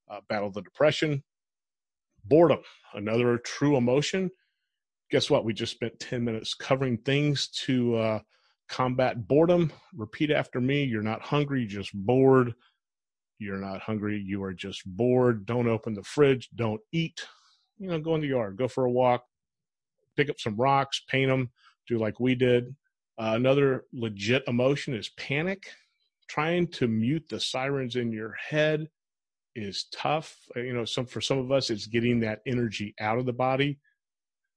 uh, 0.10 0.22
battle 0.30 0.52
the 0.52 0.62
depression. 0.62 1.24
Boredom, 2.26 2.60
another 2.94 3.38
true 3.38 3.78
emotion. 3.78 4.30
Guess 5.12 5.30
what? 5.30 5.46
We 5.46 5.54
just 5.54 5.74
spent 5.74 6.00
10 6.00 6.24
minutes 6.24 6.54
covering 6.54 6.98
things 7.00 7.48
to 7.66 7.96
uh, 7.96 8.20
combat 8.68 9.28
boredom. 9.28 9.72
Repeat 9.94 10.32
after 10.32 10.60
me. 10.60 10.84
You're 10.84 11.02
not 11.02 11.22
hungry, 11.22 11.66
just 11.66 11.94
bored 11.94 12.54
you're 13.40 13.58
not 13.58 13.82
hungry, 13.82 14.20
you 14.20 14.44
are 14.44 14.54
just 14.54 14.84
bored, 14.86 15.46
don't 15.46 15.68
open 15.68 15.94
the 15.94 16.04
fridge, 16.04 16.50
don't 16.56 16.82
eat, 16.92 17.26
you 17.78 17.88
know, 17.88 18.00
go 18.00 18.16
in 18.16 18.22
the 18.22 18.28
yard, 18.28 18.58
go 18.58 18.68
for 18.68 18.86
a 18.86 18.92
walk, 18.92 19.26
pick 20.16 20.30
up 20.30 20.40
some 20.40 20.56
rocks, 20.56 21.02
paint 21.08 21.30
them, 21.30 21.52
do 21.88 21.98
like 21.98 22.20
we 22.20 22.36
did. 22.36 22.76
Uh, 23.20 23.34
another 23.36 23.86
legit 23.94 24.44
emotion 24.48 24.94
is 24.94 25.10
panic. 25.10 25.72
Trying 26.28 26.68
to 26.72 26.88
mute 26.88 27.26
the 27.30 27.40
sirens 27.40 27.96
in 27.96 28.12
your 28.12 28.34
head 28.34 28.90
is 29.56 29.86
tough. 29.92 30.38
Uh, 30.56 30.60
you 30.60 30.74
know, 30.74 30.86
some 30.86 31.06
for 31.06 31.22
some 31.22 31.38
of 31.38 31.52
us, 31.52 31.70
it's 31.70 31.88
getting 31.88 32.20
that 32.20 32.42
energy 32.46 32.94
out 33.00 33.18
of 33.18 33.26
the 33.26 33.34
body. 33.34 33.80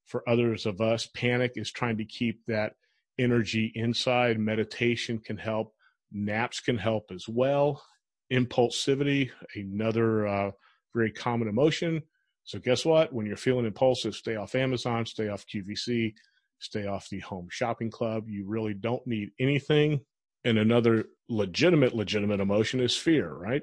For 0.06 0.28
others 0.28 0.66
of 0.66 0.80
us, 0.80 1.06
panic 1.06 1.52
is 1.54 1.70
trying 1.70 1.96
to 1.98 2.04
keep 2.04 2.44
that 2.46 2.74
energy 3.18 3.70
inside. 3.76 4.40
Meditation 4.40 5.18
can 5.18 5.36
help. 5.36 5.72
Naps 6.10 6.58
can 6.58 6.76
help 6.76 7.12
as 7.12 7.28
well 7.28 7.80
impulsivity, 8.32 9.30
another 9.54 10.26
uh, 10.26 10.50
very 10.94 11.12
common 11.12 11.48
emotion. 11.48 12.02
So, 12.44 12.58
guess 12.58 12.84
what? 12.84 13.12
When 13.12 13.26
you're 13.26 13.36
feeling 13.36 13.66
impulsive, 13.66 14.14
stay 14.14 14.36
off 14.36 14.54
Amazon, 14.54 15.06
stay 15.06 15.28
off 15.28 15.44
QVC, 15.46 16.14
stay 16.58 16.86
off 16.86 17.08
the 17.08 17.20
Home 17.20 17.48
Shopping 17.50 17.90
Club. 17.90 18.28
You 18.28 18.44
really 18.46 18.74
don't 18.74 19.06
need 19.06 19.30
anything. 19.38 20.00
And 20.44 20.58
another 20.58 21.04
legitimate, 21.28 21.94
legitimate 21.94 22.40
emotion 22.40 22.80
is 22.80 22.96
fear, 22.96 23.32
right? 23.32 23.62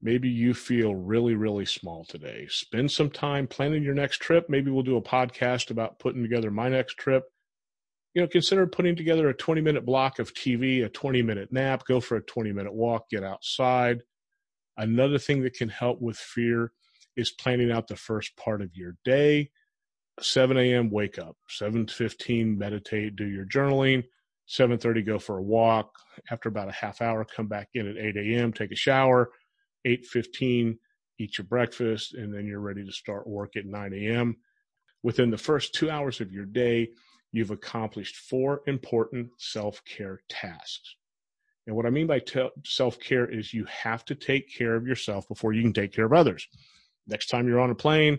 Maybe 0.00 0.28
you 0.28 0.54
feel 0.54 0.94
really, 0.94 1.34
really 1.34 1.64
small 1.64 2.04
today. 2.04 2.46
Spend 2.48 2.90
some 2.90 3.10
time 3.10 3.46
planning 3.46 3.82
your 3.82 3.94
next 3.94 4.18
trip. 4.18 4.48
Maybe 4.48 4.70
we'll 4.70 4.82
do 4.82 4.96
a 4.96 5.02
podcast 5.02 5.70
about 5.70 5.98
putting 5.98 6.22
together 6.22 6.50
my 6.50 6.68
next 6.68 6.94
trip 6.94 7.24
you 8.14 8.22
know, 8.22 8.28
consider 8.28 8.66
putting 8.66 8.96
together 8.96 9.28
a 9.28 9.34
20 9.34 9.60
minute 9.60 9.84
block 9.84 10.18
of 10.18 10.32
TV, 10.32 10.84
a 10.84 10.88
20 10.88 11.22
minute 11.22 11.52
nap, 11.52 11.84
go 11.86 12.00
for 12.00 12.16
a 12.16 12.22
20 12.22 12.52
minute 12.52 12.72
walk, 12.72 13.10
get 13.10 13.24
outside. 13.24 14.02
Another 14.76 15.18
thing 15.18 15.42
that 15.42 15.54
can 15.54 15.68
help 15.68 16.00
with 16.00 16.16
fear 16.16 16.72
is 17.16 17.32
planning 17.32 17.70
out 17.70 17.88
the 17.88 17.96
first 17.96 18.36
part 18.36 18.62
of 18.62 18.70
your 18.74 18.96
day. 19.04 19.50
7 20.20 20.56
a.m. 20.56 20.90
wake 20.90 21.18
up, 21.18 21.36
7:15 21.60 22.56
meditate, 22.56 23.16
do 23.16 23.26
your 23.26 23.46
journaling. 23.46 24.04
7:30 24.46 25.04
go 25.04 25.18
for 25.18 25.38
a 25.38 25.42
walk. 25.42 25.90
After 26.30 26.48
about 26.48 26.68
a 26.68 26.72
half 26.72 27.00
hour, 27.00 27.24
come 27.24 27.48
back 27.48 27.68
in 27.74 27.88
at 27.88 27.96
8 27.96 28.16
a.m. 28.16 28.52
Take 28.52 28.70
a 28.70 28.76
shower. 28.76 29.30
8:15 29.84 30.78
eat 31.18 31.38
your 31.38 31.46
breakfast, 31.46 32.14
and 32.14 32.34
then 32.34 32.46
you're 32.46 32.60
ready 32.60 32.84
to 32.84 32.92
start 32.92 33.26
work 33.26 33.56
at 33.56 33.66
9 33.66 33.92
a.m. 33.94 34.36
Within 35.02 35.30
the 35.30 35.38
first 35.38 35.74
two 35.74 35.90
hours 35.90 36.20
of 36.20 36.32
your 36.32 36.46
day, 36.46 36.88
you've 37.34 37.50
accomplished 37.50 38.14
four 38.14 38.62
important 38.68 39.28
self 39.38 39.84
care 39.84 40.22
tasks. 40.28 40.94
And 41.66 41.74
what 41.74 41.84
I 41.84 41.90
mean 41.90 42.06
by 42.06 42.22
self 42.64 43.00
care 43.00 43.28
is 43.28 43.52
you 43.52 43.64
have 43.64 44.04
to 44.04 44.14
take 44.14 44.54
care 44.54 44.76
of 44.76 44.86
yourself 44.86 45.26
before 45.26 45.52
you 45.52 45.60
can 45.62 45.72
take 45.72 45.92
care 45.92 46.06
of 46.06 46.12
others. 46.12 46.46
Next 47.08 47.26
time 47.26 47.48
you're 47.48 47.58
on 47.58 47.70
a 47.70 47.74
plane, 47.74 48.18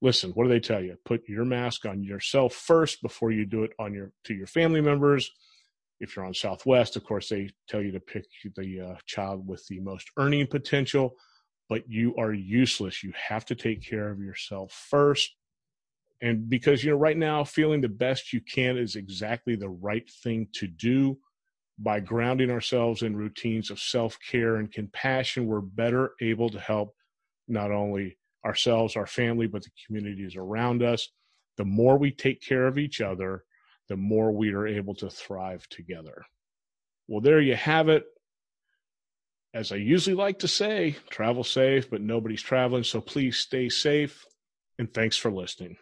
listen, 0.00 0.30
what 0.30 0.44
do 0.44 0.48
they 0.48 0.60
tell 0.60 0.80
you? 0.80 0.96
Put 1.04 1.28
your 1.28 1.44
mask 1.44 1.86
on 1.86 2.04
yourself 2.04 2.54
first 2.54 3.02
before 3.02 3.32
you 3.32 3.46
do 3.46 3.64
it 3.64 3.72
on 3.80 3.92
your 3.92 4.12
to 4.24 4.34
your 4.34 4.46
family 4.46 4.80
members. 4.80 5.32
If 5.98 6.14
you're 6.14 6.24
on 6.24 6.34
Southwest, 6.34 6.94
of 6.94 7.02
course, 7.02 7.28
they 7.28 7.50
tell 7.68 7.82
you 7.82 7.90
to 7.90 8.00
pick 8.00 8.26
the 8.54 8.80
uh, 8.80 8.94
child 9.06 9.46
with 9.46 9.66
the 9.66 9.80
most 9.80 10.08
earning 10.16 10.46
potential, 10.46 11.16
but 11.68 11.82
you 11.88 12.14
are 12.16 12.32
useless. 12.32 13.02
You 13.02 13.12
have 13.28 13.44
to 13.46 13.56
take 13.56 13.84
care 13.84 14.08
of 14.08 14.20
yourself 14.20 14.72
first 14.72 15.34
and 16.22 16.48
because, 16.48 16.84
you 16.84 16.92
know, 16.92 16.96
right 16.98 17.16
now, 17.18 17.44
feeling 17.44 17.80
the 17.82 17.88
best 17.88 18.32
you 18.32 18.40
can 18.40 18.78
is 18.78 18.96
exactly 18.96 19.56
the 19.56 19.68
right 19.70 20.08
thing 20.10 20.48
to 20.54 20.68
do. 20.68 21.18
By 21.78 22.00
grounding 22.00 22.50
ourselves 22.50 23.02
in 23.02 23.16
routines 23.16 23.70
of 23.70 23.80
self 23.80 24.18
care 24.30 24.56
and 24.56 24.70
compassion, 24.72 25.46
we're 25.46 25.60
better 25.60 26.12
able 26.20 26.50
to 26.50 26.60
help 26.60 26.94
not 27.48 27.72
only 27.72 28.18
ourselves, 28.46 28.96
our 28.96 29.06
family, 29.06 29.46
but 29.48 29.64
the 29.64 29.70
communities 29.86 30.36
around 30.36 30.82
us. 30.82 31.08
The 31.58 31.64
more 31.64 31.98
we 31.98 32.12
take 32.12 32.40
care 32.42 32.66
of 32.66 32.78
each 32.78 33.00
other, 33.00 33.44
the 33.88 33.96
more 33.96 34.32
we 34.32 34.52
are 34.54 34.66
able 34.66 34.94
to 34.96 35.10
thrive 35.10 35.68
together. 35.70 36.24
Well, 37.08 37.20
there 37.20 37.40
you 37.40 37.56
have 37.56 37.88
it. 37.88 38.04
as 39.54 39.72
I 39.72 39.76
usually 39.76 40.16
like 40.16 40.38
to 40.40 40.48
say, 40.48 40.96
travel 41.10 41.44
safe, 41.44 41.90
but 41.90 42.00
nobody's 42.00 42.42
traveling, 42.42 42.84
so 42.84 43.00
please 43.00 43.36
stay 43.38 43.68
safe. 43.68 44.24
And 44.78 44.92
thanks 44.92 45.16
for 45.16 45.30
listening. 45.30 45.76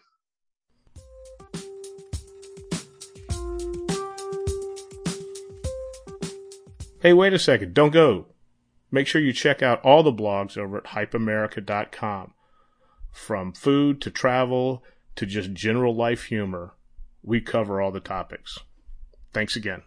Hey, 7.01 7.15
wait 7.15 7.33
a 7.33 7.39
second. 7.39 7.73
Don't 7.73 7.93
go. 7.93 8.27
Make 8.91 9.07
sure 9.07 9.23
you 9.23 9.33
check 9.33 9.63
out 9.63 9.83
all 9.83 10.03
the 10.03 10.13
blogs 10.13 10.59
over 10.59 10.77
at 10.79 10.85
hypeamerica.com. 10.85 12.35
From 13.11 13.53
food 13.53 14.01
to 14.03 14.11
travel 14.11 14.85
to 15.17 15.27
just 15.27 15.53
general 15.53 15.95
life 15.95 16.25
humor, 16.25 16.75
we 17.23 17.41
cover 17.41 17.81
all 17.81 17.91
the 17.91 18.01
topics. 18.01 18.59
Thanks 19.33 19.57
again. 19.57 19.83